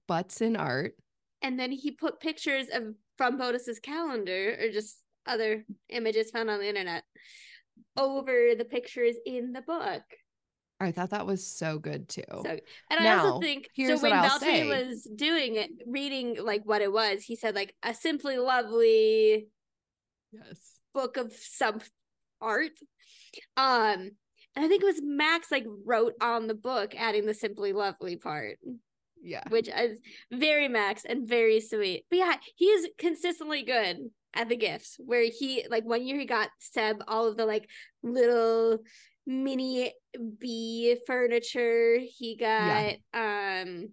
butts 0.06 0.40
in 0.40 0.56
art. 0.56 0.94
and 1.42 1.58
then 1.58 1.72
he 1.72 1.90
put 1.90 2.20
pictures 2.20 2.66
of 2.72 2.94
from 3.16 3.38
Bottas's 3.38 3.80
calendar 3.80 4.56
or 4.60 4.70
just 4.70 4.98
other 5.26 5.64
images 5.88 6.30
found 6.30 6.50
on 6.50 6.58
the 6.60 6.68
internet 6.68 7.04
over 7.96 8.54
the 8.56 8.64
pictures 8.64 9.16
in 9.26 9.52
the 9.52 9.62
book. 9.62 10.02
I 10.80 10.92
thought 10.92 11.10
that 11.10 11.26
was 11.26 11.46
so 11.46 11.78
good 11.78 12.08
too. 12.08 12.22
So, 12.30 12.58
and 12.90 13.06
I 13.06 13.18
also 13.18 13.40
think 13.40 13.68
so. 13.76 13.96
When 13.96 14.00
what 14.00 14.12
I'll 14.12 14.38
Valtteri 14.38 14.40
say. 14.40 14.66
was 14.66 15.08
doing 15.14 15.56
it, 15.56 15.70
reading 15.86 16.38
like 16.42 16.62
what 16.64 16.80
it 16.80 16.90
was, 16.90 17.22
he 17.22 17.36
said 17.36 17.54
like 17.54 17.74
a 17.82 17.92
simply 17.92 18.38
lovely 18.38 19.48
yes. 20.32 20.78
book 20.94 21.18
of 21.18 21.32
some 21.34 21.80
art. 22.40 22.72
Um, 23.58 24.12
and 24.56 24.64
I 24.64 24.68
think 24.68 24.82
it 24.82 24.86
was 24.86 25.02
Max 25.02 25.52
like 25.52 25.66
wrote 25.84 26.14
on 26.20 26.46
the 26.46 26.54
book, 26.54 26.94
adding 26.96 27.26
the 27.26 27.34
simply 27.34 27.74
lovely 27.74 28.16
part. 28.16 28.58
Yeah. 29.22 29.42
which 29.50 29.68
is 29.68 29.98
very 30.32 30.66
Max 30.66 31.04
and 31.04 31.28
very 31.28 31.60
sweet. 31.60 32.06
But 32.08 32.20
yeah, 32.20 32.36
he 32.56 32.64
is 32.64 32.88
consistently 32.96 33.62
good 33.62 33.98
at 34.32 34.48
the 34.48 34.56
gifts. 34.56 34.96
Where 34.98 35.24
he 35.24 35.66
like 35.68 35.84
one 35.84 36.06
year 36.06 36.18
he 36.18 36.24
got 36.24 36.48
Seb 36.58 37.02
all 37.06 37.28
of 37.28 37.36
the 37.36 37.44
like 37.44 37.68
little 38.02 38.78
mini 39.30 39.94
bee 40.38 40.96
furniture. 41.06 41.98
He 42.00 42.36
got 42.36 42.94
um 43.14 43.90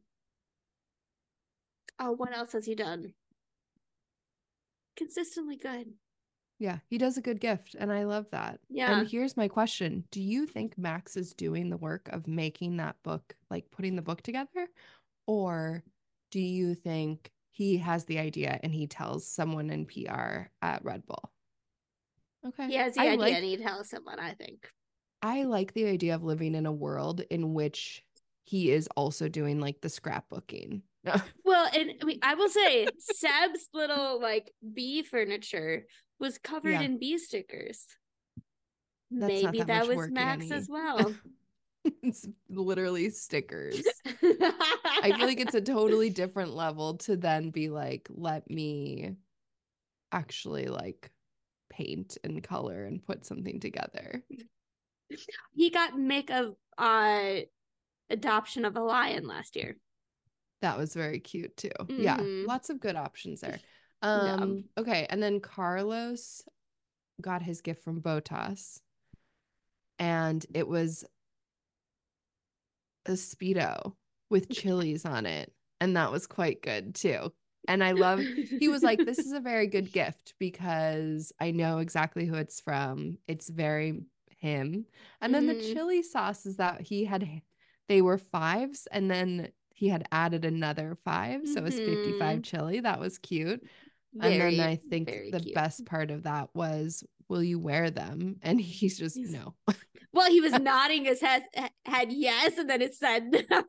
oh 2.00 2.12
what 2.12 2.36
else 2.36 2.54
has 2.54 2.66
he 2.66 2.76
done? 2.76 3.14
Consistently 4.98 5.58
good. 5.58 5.94
Yeah. 6.60 6.80
He 6.90 6.98
does 6.98 7.18
a 7.18 7.22
good 7.22 7.40
gift. 7.40 7.76
And 7.80 7.92
I 7.92 8.06
love 8.06 8.26
that. 8.32 8.60
Yeah. 8.68 9.00
And 9.00 9.08
here's 9.08 9.38
my 9.38 9.48
question 9.48 10.04
Do 10.12 10.22
you 10.22 10.48
think 10.48 10.78
Max 10.78 11.16
is 11.16 11.34
doing 11.34 11.70
the 11.70 11.78
work 11.78 12.10
of 12.12 12.28
making 12.28 12.78
that 12.78 12.96
book, 13.04 13.36
like 13.52 13.70
putting 13.70 13.96
the 13.96 14.02
book 14.02 14.24
together? 14.24 14.68
Or 15.28 15.84
do 16.32 16.40
you 16.40 16.74
think 16.74 17.32
he 17.52 17.78
has 17.78 18.06
the 18.06 18.18
idea 18.20 18.60
and 18.64 18.74
he 18.74 18.88
tells 18.88 19.30
someone 19.30 19.70
in 19.70 19.86
PR 19.86 20.48
at 20.62 20.84
Red 20.84 21.06
Bull? 21.06 21.32
Okay. 22.48 22.68
He 22.68 22.76
has 22.76 22.96
the 22.96 23.02
I 23.02 23.08
idea 23.10 23.18
like, 23.18 23.34
and 23.36 23.46
he 23.46 23.58
tells 23.58 23.90
someone, 23.90 24.20
I 24.20 24.34
think. 24.34 24.68
I 25.22 25.44
like 25.44 25.74
the 25.74 25.86
idea 25.88 26.16
of 26.16 26.24
living 26.24 26.56
in 26.56 26.66
a 26.66 26.72
world 26.72 27.22
in 27.30 27.54
which 27.54 28.04
he 28.44 28.72
is 28.72 28.88
also 28.96 29.28
doing 29.28 29.60
like 29.60 29.82
the 29.82 29.88
scrapbooking. 29.90 30.82
Well, 31.46 31.70
and 31.74 31.94
I, 32.02 32.06
mean, 32.06 32.20
I 32.22 32.36
will 32.36 32.50
say 32.50 32.86
Seb's 33.00 33.70
little 33.74 34.20
like 34.22 34.52
bee 34.74 35.04
furniture 35.04 35.86
was 36.20 36.38
covered 36.38 36.72
Yeah. 36.72 36.82
in 36.82 37.00
bee 37.00 37.18
stickers. 37.18 37.86
That's 39.10 39.44
not 39.44 39.54
Maybe 39.54 39.58
that 39.60 39.68
that, 39.68 39.88
was 39.88 39.96
work, 39.96 40.12
Max 40.12 40.46
Annie. 40.46 40.56
as 40.56 40.68
well. 40.70 41.14
it's 42.04 42.28
literally 42.50 43.10
stickers. 43.10 43.82
I 44.06 45.14
feel 45.16 45.28
like 45.28 45.40
it's 45.40 45.56
a 45.56 45.62
totally 45.62 46.10
different 46.10 46.54
level 46.54 46.96
to 47.00 47.16
then 47.16 47.52
be 47.52 47.70
like, 47.70 48.10
let 48.14 48.50
me 48.50 49.16
actually 50.12 50.66
like 50.66 51.12
paint 51.70 52.18
and 52.26 52.44
color 52.44 52.84
and 52.84 53.02
put 53.02 53.26
something 53.26 53.62
together. 53.62 54.24
He 55.56 55.70
got 55.70 55.94
Mick 55.94 56.30
a 56.30 56.54
uh, 56.82 57.42
adoption 58.10 58.66
of 58.66 58.76
a 58.76 58.82
lion 58.82 59.28
last 59.28 59.56
year. 59.56 59.78
That 60.62 60.78
was 60.78 60.94
very 60.94 61.20
cute 61.20 61.56
too. 61.58 61.72
Yeah, 61.88 62.18
Mhm. 62.18 62.48
lots 62.48 62.70
of 62.70 62.80
good 62.80 62.96
options 62.96 63.42
there. 63.42 63.60
Yeah. 64.04 64.36
Um, 64.36 64.66
okay, 64.78 65.08
and 65.10 65.22
then 65.24 65.40
Carlos 65.40 66.44
got 67.20 67.42
his 67.42 67.62
gift 67.62 67.84
from 67.84 68.00
Bottas, 68.00 68.80
and 69.98 70.46
it 70.54 70.68
was 70.68 71.04
a 73.08 73.14
speedo 73.14 73.96
with 74.30 74.50
chilies 74.54 75.04
on 75.04 75.26
it, 75.26 75.52
and 75.82 75.98
that 75.98 76.12
was 76.12 76.28
quite 76.28 76.62
good 76.62 76.94
too. 76.94 77.34
And 77.68 77.84
I 77.84 77.94
love 77.94 78.24
he 78.60 78.68
was 78.70 78.84
like, 78.84 79.04
This 79.04 79.18
is 79.18 79.32
a 79.32 79.40
very 79.40 79.66
good 79.68 79.92
gift 79.92 80.36
because 80.40 81.34
I 81.40 81.50
know 81.52 81.80
exactly 81.80 82.26
who 82.28 82.36
it's 82.36 82.62
from. 82.62 83.18
It's 83.28 83.50
very 83.50 84.02
him. 84.38 84.86
And 85.22 85.34
then 85.34 85.46
the 85.48 85.56
Mhm. 85.56 85.74
chili 85.74 86.02
sauces 86.02 86.56
that 86.58 86.82
he 86.82 87.06
had, 87.06 87.42
they 87.88 88.02
were 88.02 88.18
fives. 88.18 88.88
And 88.88 89.10
then 89.12 89.52
he 89.74 89.90
had 89.90 90.08
added 90.12 90.46
another 90.46 90.96
five. 91.04 91.48
So 91.48 91.60
it 91.60 91.64
was 91.64 91.80
55 91.80 92.40
Mhm. 92.40 92.44
chili. 92.44 92.80
That 92.80 93.00
was 93.00 93.18
cute. 93.18 93.64
Very, 94.14 94.34
and 94.34 94.42
then 94.42 94.60
I 94.60 94.76
think 94.78 95.08
the 95.32 95.40
cute. 95.40 95.54
best 95.54 95.86
part 95.86 96.10
of 96.12 96.24
that 96.24 96.54
was, 96.56 97.04
Will 97.30 97.44
you 97.44 97.60
wear 97.60 97.92
them? 97.92 98.38
And 98.42 98.62
he's 98.62 98.98
just, 98.98 99.18
No. 99.18 99.54
Well, 100.14 100.32
he 100.32 100.40
was 100.40 100.54
nodding 100.60 101.04
his 101.06 101.20
head, 101.22 101.44
head 101.86 102.12
yes, 102.12 102.58
and 102.58 102.70
then 102.70 102.82
it 102.82 102.96
said 102.96 103.26
no. 103.32 103.42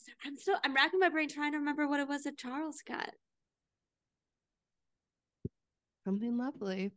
So 0.00 0.12
I'm 0.24 0.36
still 0.36 0.56
I'm 0.64 0.74
racking 0.74 1.00
my 1.00 1.08
brain 1.10 1.28
trying 1.28 1.52
to 1.52 1.58
remember 1.58 1.86
what 1.86 2.00
it 2.00 2.08
was 2.08 2.22
that 2.24 2.36
Charles 2.38 2.82
got. 2.86 3.10
Something 6.04 6.36
lovely. 6.38 6.92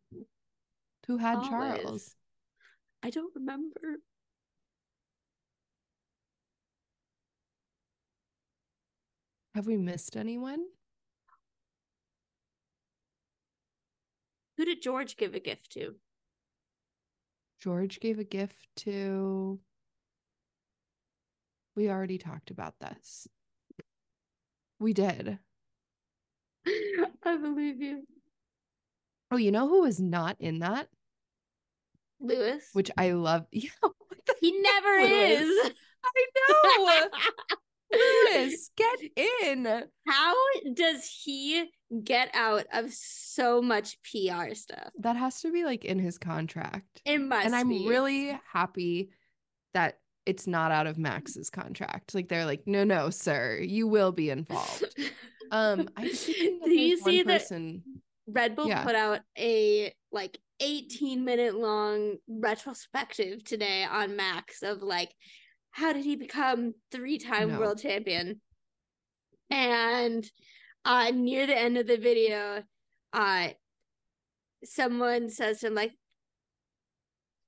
Who 1.07 1.17
had. 1.17 1.43
Charles? 1.43 2.15
I 3.03 3.09
don't 3.09 3.33
remember. 3.35 3.99
Have 9.55 9.67
we 9.67 9.75
missed 9.75 10.15
anyone? 10.15 10.61
Who 14.57 14.65
did 14.65 14.81
George 14.81 15.17
give 15.17 15.33
a 15.33 15.39
gift 15.39 15.71
to? 15.71 15.95
George 17.59 17.99
gave 17.99 18.19
a 18.19 18.23
gift 18.23 18.67
to. 18.77 19.59
We 21.75 21.89
already 21.89 22.17
talked 22.17 22.51
about 22.51 22.79
this. 22.79 23.27
We 24.79 24.93
did. 24.93 25.39
I 27.23 27.37
believe 27.37 27.81
you. 27.81 28.03
Oh, 29.31 29.37
you 29.37 29.51
know 29.51 29.67
who 29.67 29.81
was 29.81 29.99
not 29.99 30.35
in 30.39 30.59
that? 30.59 30.87
Lewis. 32.19 32.65
Which 32.73 32.91
I 32.97 33.11
love. 33.11 33.45
Yeah, 33.53 33.69
he 34.39 34.61
never 34.61 34.97
is. 34.99 35.71
I 36.03 36.25
know. 36.37 37.07
Lewis, 38.33 38.69
get 38.77 38.99
in. 39.43 39.83
How 40.07 40.35
does 40.73 41.09
he 41.23 41.65
get 42.03 42.29
out 42.33 42.65
of 42.73 42.93
so 42.93 43.61
much 43.61 43.97
PR 44.03 44.53
stuff? 44.53 44.89
That 44.99 45.15
has 45.15 45.41
to 45.41 45.51
be 45.51 45.63
like 45.65 45.85
in 45.85 45.97
his 45.99 46.17
contract. 46.17 47.01
It 47.05 47.19
must 47.19 47.45
and 47.45 47.55
I'm 47.55 47.69
be. 47.69 47.87
really 47.87 48.39
happy 48.53 49.09
that 49.73 49.97
it's 50.25 50.47
not 50.47 50.71
out 50.71 50.87
of 50.87 50.97
Max's 50.97 51.49
contract. 51.49 52.13
Like 52.13 52.27
they're 52.29 52.45
like, 52.45 52.63
no, 52.65 52.83
no, 52.83 53.09
sir, 53.09 53.59
you 53.61 53.87
will 53.87 54.11
be 54.11 54.29
involved. 54.29 54.85
Um, 55.53 55.89
I 55.97 56.03
Do 56.03 56.71
you 56.71 56.97
see 56.97 57.23
that 57.23 57.41
person. 57.41 57.83
Red 58.27 58.55
Bull 58.55 58.67
Yeah. 58.67 58.83
put 58.83 58.95
out 58.95 59.19
a 59.37 59.93
like 60.11 60.37
18 60.59 61.25
minute 61.25 61.55
long 61.55 62.17
retrospective 62.27 63.43
today 63.43 63.83
on 63.83 64.15
Max 64.15 64.61
of 64.61 64.81
like 64.81 65.11
how 65.71 65.93
did 65.93 66.03
he 66.03 66.15
become 66.15 66.73
three 66.91 67.17
time 67.17 67.49
No. 67.49 67.59
world 67.59 67.81
champion? 67.81 68.41
And 69.49 70.29
uh 70.85 71.11
near 71.13 71.47
the 71.47 71.57
end 71.57 71.77
of 71.77 71.87
the 71.87 71.97
video, 71.97 72.63
uh 73.13 73.49
someone 74.63 75.29
says 75.29 75.59
to 75.61 75.67
him 75.67 75.75
like 75.75 75.91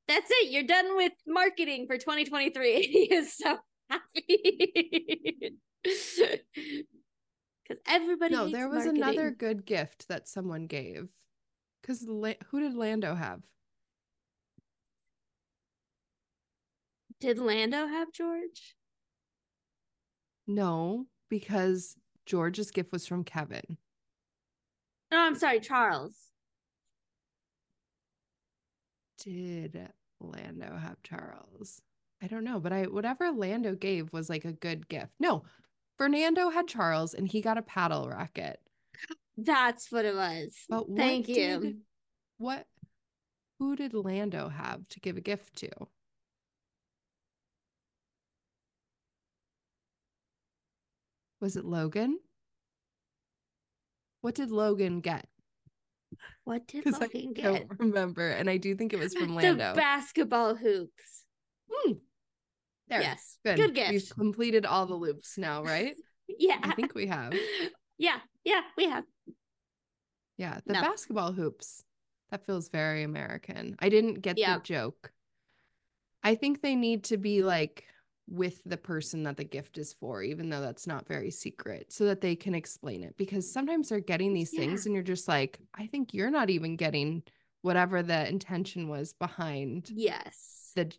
that's 0.08 0.30
it, 0.30 0.52
you're 0.52 0.64
done 0.64 0.98
with 0.98 1.14
marketing 1.26 1.88
for 1.88 1.98
2023. 1.98 2.82
he 2.88 3.14
is 3.14 3.34
so 3.38 3.58
happy. 3.90 5.54
Because 7.68 7.82
everybody 7.88 8.36
No, 8.36 8.50
there 8.50 8.68
was 8.68 8.86
marketing. 8.86 9.04
another 9.04 9.32
good 9.32 9.66
gift 9.66 10.08
that 10.10 10.28
someone 10.28 10.68
gave. 10.68 11.08
Because 11.82 12.04
La- 12.08 12.34
who 12.48 12.60
did 12.60 12.76
Lando 12.76 13.16
have? 13.16 13.42
Did 17.20 17.38
Lando 17.40 17.88
have 17.88 18.12
George? 18.12 18.76
No, 20.46 21.08
because 21.30 21.96
George's 22.26 22.72
gift 22.72 22.92
was 22.92 23.08
from 23.08 23.24
Kevin. 23.24 23.78
No, 25.12 25.20
I'm 25.20 25.36
sorry, 25.36 25.62
Charles. 25.62 26.18
Did 29.20 29.90
Lando 30.20 30.76
have 30.76 31.02
Charles? 31.04 31.82
I 32.22 32.28
don't 32.28 32.44
know, 32.44 32.60
but 32.60 32.74
I 32.74 32.84
whatever 32.84 33.32
Lando 33.32 33.76
gave 33.76 34.12
was 34.12 34.30
like 34.30 34.44
a 34.46 34.52
good 34.54 34.88
gift. 34.90 35.14
No, 35.20 35.44
Fernando 35.98 36.50
had 36.50 36.68
Charles 36.68 37.14
and 37.14 37.28
he 37.28 37.42
got 37.42 37.58
a 37.58 37.62
paddle 37.62 38.08
racket. 38.10 38.60
That's 39.38 39.92
what 39.92 40.06
it 40.06 40.16
was. 40.16 40.56
But 40.70 40.90
what 40.90 40.98
Thank 40.98 41.28
you. 41.28 41.60
did- 41.60 41.82
what 42.38 42.68
who 43.60 43.76
did 43.76 43.94
Lando 43.94 44.50
have 44.50 44.88
to 44.90 45.00
give 45.00 45.16
a 45.18 45.22
gift 45.22 45.56
to? 45.58 45.70
Was 51.40 51.56
it 51.58 51.66
Logan? 51.66 52.20
What 54.22 54.36
did 54.36 54.52
Logan 54.52 55.02
get? 55.02 55.28
What 56.46 56.68
did 56.68 56.84
Because 56.84 57.00
I 57.02 57.06
Logan 57.06 57.34
get? 57.34 57.44
don't 57.68 57.80
remember, 57.80 58.30
and 58.30 58.50
I 58.50 58.58
do 58.58 58.76
think 58.76 58.94
it 58.94 59.00
was 59.00 59.14
from 59.14 59.36
Lando. 59.36 59.54
The 59.54 59.60
Lando. 59.64 59.76
basketball 59.76 60.56
hoops. 60.56 61.24
Hmm. 61.72 61.94
There. 62.94 63.02
Yes. 63.02 63.38
Good. 63.44 63.58
Good 63.74 63.90
We've 63.92 64.10
completed 64.16 64.66
all 64.66 64.86
the 64.86 64.94
loops 64.96 65.38
now, 65.38 65.64
right? 65.64 65.96
Yeah. 66.40 66.58
I 66.64 66.74
think 66.74 66.96
we 66.96 67.08
have. 67.08 67.34
Yeah. 67.98 68.20
Yeah. 68.44 68.62
We 68.78 68.86
have. 68.90 69.04
Yeah, 70.38 70.60
the 70.66 70.74
No. 70.74 70.82
basketball 70.82 71.32
hoops. 71.32 71.84
That 72.32 72.46
feels 72.46 72.70
very 72.70 73.04
American. 73.04 73.76
I 73.80 73.90
didn't 73.90 74.22
get 74.22 74.38
Yeah. 74.38 74.58
the 74.58 74.64
joke. 74.64 75.12
I 76.24 76.36
think 76.36 76.62
they 76.62 76.76
need 76.76 77.04
to 77.06 77.18
be 77.18 77.44
like 77.44 77.86
with 78.28 78.62
the 78.66 78.78
person 78.78 79.24
that 79.24 79.38
the 79.38 79.44
gift 79.44 79.78
is 79.78 79.94
for, 79.94 80.24
even 80.24 80.50
though 80.50 80.62
that's 80.62 80.88
not 80.88 81.08
very 81.08 81.30
secret, 81.30 81.92
so 81.94 82.06
that 82.06 82.22
they 82.22 82.36
can 82.36 82.56
explain 82.56 83.04
it. 83.04 83.16
Because 83.18 83.52
sometimes 83.52 83.90
they're 83.90 84.00
getting 84.00 84.34
these 84.34 84.52
things 84.52 84.86
and 84.86 84.96
you're 84.96 85.04
just 85.04 85.28
like, 85.28 85.60
I 85.76 85.88
think 85.88 86.14
you're 86.14 86.32
not 86.32 86.50
even 86.50 86.78
getting 86.78 87.22
whatever 87.62 88.02
the 88.02 88.28
intention 88.28 88.88
was 88.88 89.14
behind 89.14 89.90
Yes. 89.94 90.72
the 90.76 90.92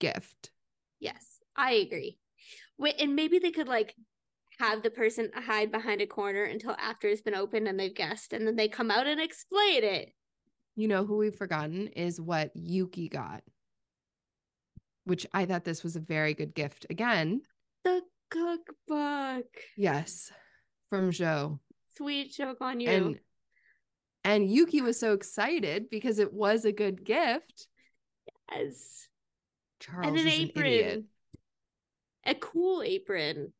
gift. 0.00 0.50
Yes. 1.00 1.38
I 1.56 1.72
agree. 1.74 2.18
Wait, 2.78 3.00
and 3.00 3.16
maybe 3.16 3.38
they 3.38 3.50
could 3.50 3.68
like 3.68 3.94
have 4.58 4.82
the 4.82 4.90
person 4.90 5.30
hide 5.34 5.70
behind 5.72 6.00
a 6.00 6.06
corner 6.06 6.44
until 6.44 6.72
after 6.78 7.08
it's 7.08 7.22
been 7.22 7.34
opened 7.34 7.66
and 7.68 7.78
they've 7.78 7.94
guessed, 7.94 8.32
and 8.32 8.46
then 8.46 8.56
they 8.56 8.68
come 8.68 8.90
out 8.90 9.06
and 9.06 9.20
explain 9.20 9.84
it. 9.84 10.12
You 10.76 10.88
know 10.88 11.04
who 11.06 11.16
we've 11.16 11.34
forgotten 11.34 11.88
is 11.88 12.20
what 12.20 12.50
Yuki 12.54 13.08
got, 13.08 13.42
which 15.04 15.26
I 15.32 15.46
thought 15.46 15.64
this 15.64 15.82
was 15.82 15.96
a 15.96 16.00
very 16.00 16.34
good 16.34 16.54
gift. 16.54 16.86
Again, 16.90 17.40
The 17.84 18.02
cookbook. 18.30 19.46
yes, 19.76 20.30
from 20.90 21.10
Zhou. 21.10 21.58
Sweet 21.96 22.32
Zhou 22.38 22.54
Guan 22.56 22.82
Yu. 22.82 22.88
and 22.90 23.18
and 24.24 24.50
Yuki 24.50 24.82
was 24.82 24.98
so 25.00 25.12
excited 25.14 25.88
because 25.88 26.18
it 26.18 26.32
was 26.32 26.64
a 26.64 26.72
good 26.72 27.04
gift. 27.04 27.68
yes. 28.52 29.05
Charles 29.86 30.08
and 30.08 30.18
an 30.18 30.26
an 30.26 30.32
apron. 30.32 30.66
idiot. 30.66 31.04
A 32.24 32.34
cool 32.34 32.82
apron. 32.82 33.52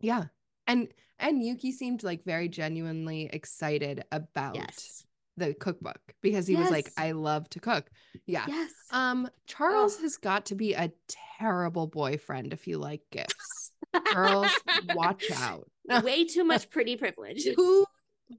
Yeah, 0.00 0.24
and 0.66 0.88
and 1.18 1.42
Yuki 1.42 1.72
seemed 1.72 2.02
like 2.02 2.24
very 2.24 2.48
genuinely 2.48 3.28
excited 3.32 4.04
about 4.12 4.56
Yes. 4.56 5.04
the 5.36 5.54
cookbook 5.54 6.00
because 6.20 6.46
he 6.46 6.56
was 6.56 6.70
like, 6.70 6.90
"I 6.96 7.12
love 7.12 7.48
to 7.50 7.60
cook." 7.60 7.88
Yeah. 8.26 8.44
Yes. 8.48 8.72
Um, 8.90 9.28
Charles 9.46 9.96
Ugh. 9.96 10.02
has 10.02 10.16
got 10.16 10.46
to 10.46 10.54
be 10.54 10.74
a 10.74 10.92
terrible 11.38 11.86
boyfriend 11.86 12.52
if 12.52 12.66
you 12.66 12.78
like 12.78 13.02
gifts. 13.10 13.72
Girls, 14.14 14.50
watch 14.94 15.24
out. 15.36 15.68
Way 16.02 16.24
too 16.26 16.44
much 16.44 16.70
pretty 16.70 16.96
privilege. 16.96 17.46
who 17.56 17.86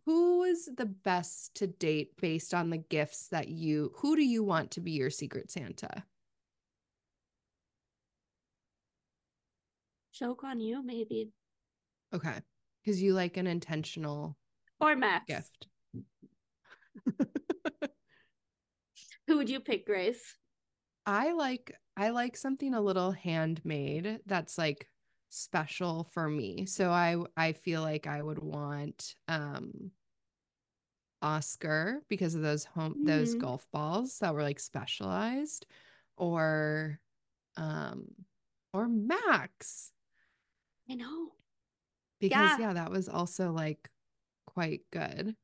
who 0.05 0.43
is 0.43 0.69
the 0.77 0.85
best 0.85 1.55
to 1.55 1.65
date 1.67 2.11
based 2.21 2.53
on 2.53 2.69
the 2.69 2.77
gifts 2.77 3.27
that 3.29 3.47
you 3.47 3.91
who 3.97 4.15
do 4.15 4.21
you 4.23 4.43
want 4.43 4.71
to 4.71 4.81
be 4.81 4.91
your 4.91 5.09
secret 5.09 5.49
santa 5.49 6.03
Zhou 10.19 10.35
Guan 10.35 10.61
Yu, 10.61 10.81
maybe. 10.83 11.31
okay 12.13 12.41
because 12.83 13.01
you 13.01 13.13
like 13.13 13.37
an 13.37 13.45
intentional 13.47 14.35
Or 14.79 14.95
Max. 14.95 15.25
gift 15.27 15.67
Who 19.27 19.37
would 19.37 19.49
you 19.49 19.59
pick, 19.59 19.85
Grace? 19.85 20.35
i 21.05 21.31
like 21.33 21.71
i 21.95 22.09
like 22.09 22.35
something 22.35 22.73
a 22.73 22.81
little 22.81 23.11
handmade 23.11 24.19
that's 24.25 24.57
like 24.57 24.87
special 25.29 26.03
for 26.11 26.27
me 26.29 26.65
so 26.65 26.89
i 26.91 27.15
i 27.37 27.53
feel 27.53 27.81
like 27.81 28.05
i 28.05 28.21
would 28.21 28.39
want 28.39 29.15
um 29.27 29.91
oscar 31.21 32.01
because 32.09 32.35
of 32.35 32.41
those 32.41 32.65
home 32.65 32.95
those 33.05 33.33
Mhm. 33.33 33.39
golf 33.39 33.65
balls 33.71 34.19
that 34.19 34.33
were 34.33 34.43
like 34.43 34.59
specialized 34.59 35.65
or 36.17 36.99
um 37.55 38.05
or 38.73 38.87
max 38.87 39.91
I 40.89 40.95
know. 40.95 41.29
because 42.19 42.57
Yeah. 42.59 42.67
yeah. 42.67 42.73
that 42.73 42.91
was 42.91 43.07
also 43.09 43.51
like 43.51 43.89
quite 44.45 44.81
good 44.91 45.35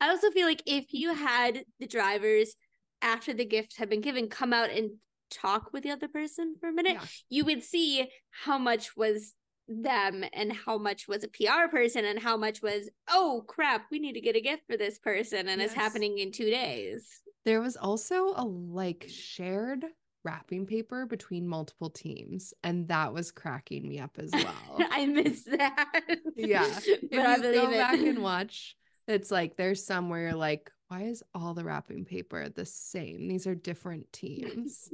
I 0.00 0.10
also 0.10 0.30
feel 0.30 0.46
like 0.46 0.62
if 0.66 0.92
you 0.92 1.14
had 1.14 1.64
the 1.78 1.86
drivers 1.86 2.54
after 3.00 3.32
the 3.32 3.46
gift 3.46 3.78
had 3.78 3.88
been 3.88 4.02
given 4.02 4.28
come 4.28 4.52
out 4.52 4.68
and 4.70 4.90
talk 5.30 5.72
with 5.72 5.84
the 5.84 5.90
other 5.90 6.08
person 6.08 6.56
for 6.60 6.68
a 6.68 6.72
minute, 6.72 6.94
Yeah. 6.94 7.04
you 7.30 7.44
would 7.46 7.62
see 7.62 8.10
how 8.30 8.58
much 8.58 8.94
was 8.96 9.32
them 9.68 10.24
and 10.34 10.52
how 10.52 10.76
much 10.76 11.06
was 11.08 11.24
a 11.24 11.28
PR 11.28 11.68
person 11.70 12.04
and 12.04 12.18
how 12.18 12.36
much 12.36 12.60
was, 12.60 12.90
oh 13.08 13.44
crap, 13.46 13.86
we 13.90 14.00
need 14.00 14.14
to 14.14 14.20
get 14.20 14.36
a 14.36 14.40
gift 14.42 14.64
for 14.68 14.76
this 14.76 14.98
person 14.98 15.48
and 15.48 15.62
it's 15.62 15.72
happening 15.72 16.18
in 16.18 16.30
two 16.32 16.50
days. 16.50 17.08
there 17.46 17.60
was 17.62 17.76
also 17.76 18.34
a 18.36 18.44
like 18.44 19.06
shared 19.08 19.84
wrapping 20.24 20.66
paper 20.66 21.06
between 21.06 21.46
multiple 21.48 21.90
teams 21.90 22.52
and 22.62 22.88
that 22.88 23.12
was 23.12 23.30
cracking 23.30 23.88
me 23.88 23.98
up 23.98 24.18
as 24.18 24.30
well 24.34 24.78
I 24.90 25.06
miss 25.06 25.44
that. 25.44 25.92
Yeah. 26.36 26.66
but 26.84 26.94
if 27.12 27.26
I 27.26 27.36
you 27.36 27.42
go 27.54 27.70
it. 27.70 27.76
back 27.76 27.98
and 27.98 28.18
watch 28.22 28.76
it's 29.08 29.30
like 29.30 29.56
there's 29.56 29.84
some 29.84 30.08
where 30.08 30.20
you're 30.22 30.34
like 30.34 30.70
why 30.88 31.02
is 31.02 31.22
all 31.34 31.54
the 31.54 31.64
wrapping 31.64 32.04
paper 32.04 32.48
the 32.48 32.66
same 32.66 33.28
these 33.28 33.46
are 33.46 33.54
different 33.54 34.12
teams 34.12 34.90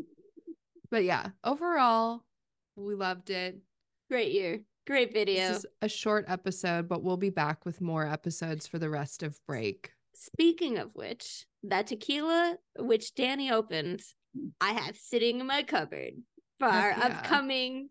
but 0.91 1.05
yeah 1.05 1.31
overall 1.45 2.23
we 2.77 2.95
loved 2.95 3.31
it 3.31 3.59
Great 4.09 4.31
year. 4.31 4.61
Great 4.87 5.13
video. 5.13 5.49
this 5.49 5.59
is 5.59 5.67
a 5.83 5.89
short 5.89 6.25
episode 6.29 6.89
but 6.89 7.03
we'll 7.03 7.17
be 7.17 7.31
back 7.31 7.65
with 7.65 7.81
more 7.81 8.07
episodes 8.07 8.69
for 8.69 8.79
the 8.79 8.89
rest 8.89 9.25
of 9.25 9.41
break 9.47 9.91
Speaking 10.19 10.79
of 10.79 10.95
which, 10.95 11.45
that 11.65 11.89
tequila 11.89 12.57
which 12.79 13.15
Danny 13.15 13.51
opened, 13.51 14.01
I 14.61 14.73
have 14.73 14.97
sitting 14.97 15.41
in 15.41 15.47
my 15.47 15.63
cupboard 15.63 16.13
for 16.59 16.67
our 16.67 16.91
yeah. 16.91 17.07
upcoming 17.07 17.89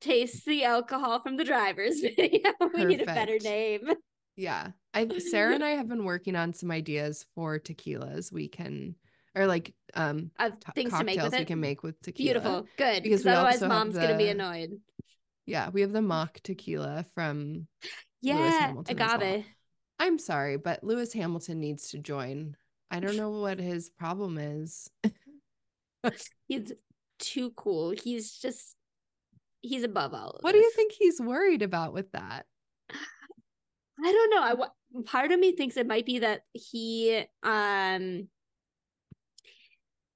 Taste 0.00 0.44
the 0.46 0.64
Alcohol 0.64 1.20
from 1.20 1.36
the 1.36 1.44
Drivers 1.44 2.00
video. 2.16 2.50
we 2.74 2.84
need 2.84 3.00
a 3.00 3.06
better 3.06 3.38
name. 3.38 3.82
Yeah. 4.36 4.68
I 4.94 5.08
Sarah 5.18 5.54
and 5.54 5.64
I 5.64 5.70
have 5.70 5.88
been 5.88 6.04
working 6.04 6.36
on 6.36 6.52
some 6.54 6.70
ideas 6.70 7.24
for 7.34 7.58
tequilas 7.58 8.32
we 8.32 8.48
can 8.48 8.96
or 9.34 9.46
like 9.46 9.74
um 9.94 10.30
Of 10.38 10.58
t- 10.60 10.72
things 10.74 10.92
to 10.92 11.04
make 11.04 11.22
with 11.22 11.38
we 11.38 11.44
can 11.44 11.60
make 11.60 11.82
with 11.82 12.00
tequila. 12.02 12.32
Beautiful. 12.40 12.66
Good. 12.76 13.02
Because 13.02 13.26
otherwise 13.26 13.60
mom's 13.62 13.96
gonna 13.96 14.18
be 14.18 14.28
annoyed. 14.28 14.70
Yeah, 15.46 15.70
we 15.70 15.80
have 15.80 15.92
the 15.92 16.02
mock 16.02 16.40
tequila 16.42 17.04
from 17.14 17.66
Yeah. 18.20 18.50
Hamilton 18.50 18.98
as 18.98 19.08
well. 19.08 19.20
Agave. 19.20 19.44
I'm 19.98 20.18
sorry, 20.18 20.56
but 20.56 20.82
Lewis 20.82 21.12
Hamilton 21.12 21.60
needs 21.60 21.90
to 21.90 21.98
join. 21.98 22.56
I 22.90 23.00
don't 23.00 23.16
know 23.16 23.30
what 23.30 23.58
his 23.58 23.88
problem 23.88 24.36
is. 24.36 24.90
He's 26.48 26.72
too 27.18 27.50
cool. 27.56 27.90
He's 27.90 28.32
just 28.32 28.76
he's 29.60 29.84
above 29.84 30.12
all 30.12 30.30
of 30.30 30.42
What 30.42 30.52
do 30.52 30.58
you 30.58 30.70
think 30.72 30.92
he's 30.92 31.20
worried 31.20 31.62
about 31.62 31.92
with 31.92 32.10
that? 32.12 32.46
I 32.90 34.12
don't 34.12 34.30
know. 34.30 34.42
I 34.42 35.02
part 35.04 35.30
of 35.32 35.38
me 35.38 35.52
thinks 35.52 35.76
it 35.76 35.86
might 35.86 36.04
be 36.04 36.18
that 36.18 36.42
he 36.52 37.24
um 37.42 38.28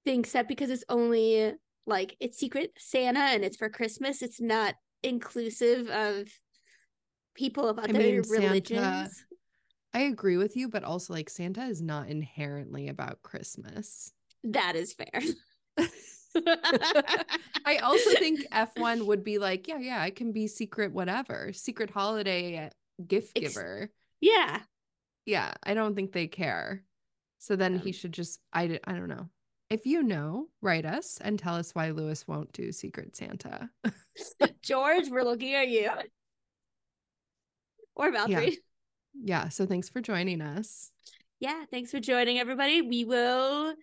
thinks 0.05 0.33
that 0.33 0.49
because 0.49 0.70
it's 0.70 0.85
only 0.88 1.53
like 1.87 2.16
it's 2.20 2.38
secret 2.38 2.72
Santa 2.77 3.20
and 3.20 3.44
it's 3.44 3.57
for 3.57 3.68
Christmas, 3.68 4.22
it's 4.22 4.40
not 4.40 4.75
inclusive 5.03 5.88
of 5.88 6.29
people 7.35 7.68
of 7.68 7.79
other 7.79 7.92
mean, 7.92 8.25
Santa- 8.25 8.42
religions. 8.42 9.25
I 9.94 10.01
agree 10.01 10.37
with 10.37 10.57
you, 10.57 10.68
but 10.68 10.85
also 10.85 11.14
like 11.14 11.31
Santa 11.31 11.64
is 11.64 11.81
not 11.81 12.09
inherently 12.09 12.88
about 12.88 13.22
Christmas. 13.22 14.12
That 14.45 14.76
is 14.76 14.93
fair. 14.93 15.22
I 17.64 17.77
also 17.83 18.11
think 18.18 18.41
F1 18.53 19.07
would 19.07 19.24
be 19.24 19.39
like, 19.39 19.68
yeah, 19.68 19.79
yeah, 19.79 20.01
I 20.01 20.11
can 20.11 20.33
be 20.33 20.47
secret 20.49 20.93
whatever, 20.93 21.53
secret 21.53 21.91
holiday 21.91 22.70
gift 23.07 23.33
Ex- 23.37 23.55
giver. 23.55 23.91
yeah. 24.20 24.61
Yeah, 25.24 25.55
I 25.64 25.74
don't 25.74 25.97
think 25.97 26.12
they 26.12 26.29
care. 26.29 26.85
So 27.39 27.57
then 27.57 27.79
he 27.79 27.89
Um, 27.91 27.93
should 27.93 28.12
just 28.12 28.41
I 28.53 28.79
I 28.85 28.93
don't 28.93 29.09
know. 29.09 29.29
If 29.70 29.85
you 29.85 30.03
know, 30.05 30.47
write 30.62 30.85
us 30.87 31.18
and 31.20 31.39
tell 31.39 31.57
us 31.57 31.72
why 31.74 31.91
Lewis 31.91 32.24
won't 32.29 32.53
do 32.53 32.70
Secret 32.70 33.16
Santa. 33.16 33.68
George, 34.62 35.09
we're 35.11 35.24
looking 35.24 35.55
at 35.55 35.68
you. 35.68 35.91
Or 37.97 38.12
Valkyrie. 38.12 38.59
yeah, 39.14 39.49
so 39.49 39.66
thanks 39.66 39.89
for 39.89 40.01
joining 40.01 40.41
us. 40.41 40.91
yeah, 41.41 41.64
thanks 41.70 41.91
for 41.91 41.99
joining 41.99 42.39
everybody. 42.39 42.83
We 42.83 43.05
will 43.05 43.74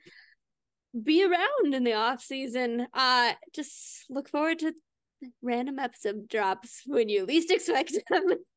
be 1.02 1.24
around 1.24 1.74
in 1.74 1.84
the 1.84 1.94
off 1.94 2.22
season. 2.22 2.88
Uh 2.94 3.34
just 3.54 4.06
look 4.10 4.30
forward 4.30 4.60
to 4.60 4.74
random 5.41 5.80
episode 5.80 6.28
drops 6.28 6.82
when 6.86 7.10
you 7.10 7.26
least 7.26 7.52
expect 7.52 7.94
them. 8.10 8.24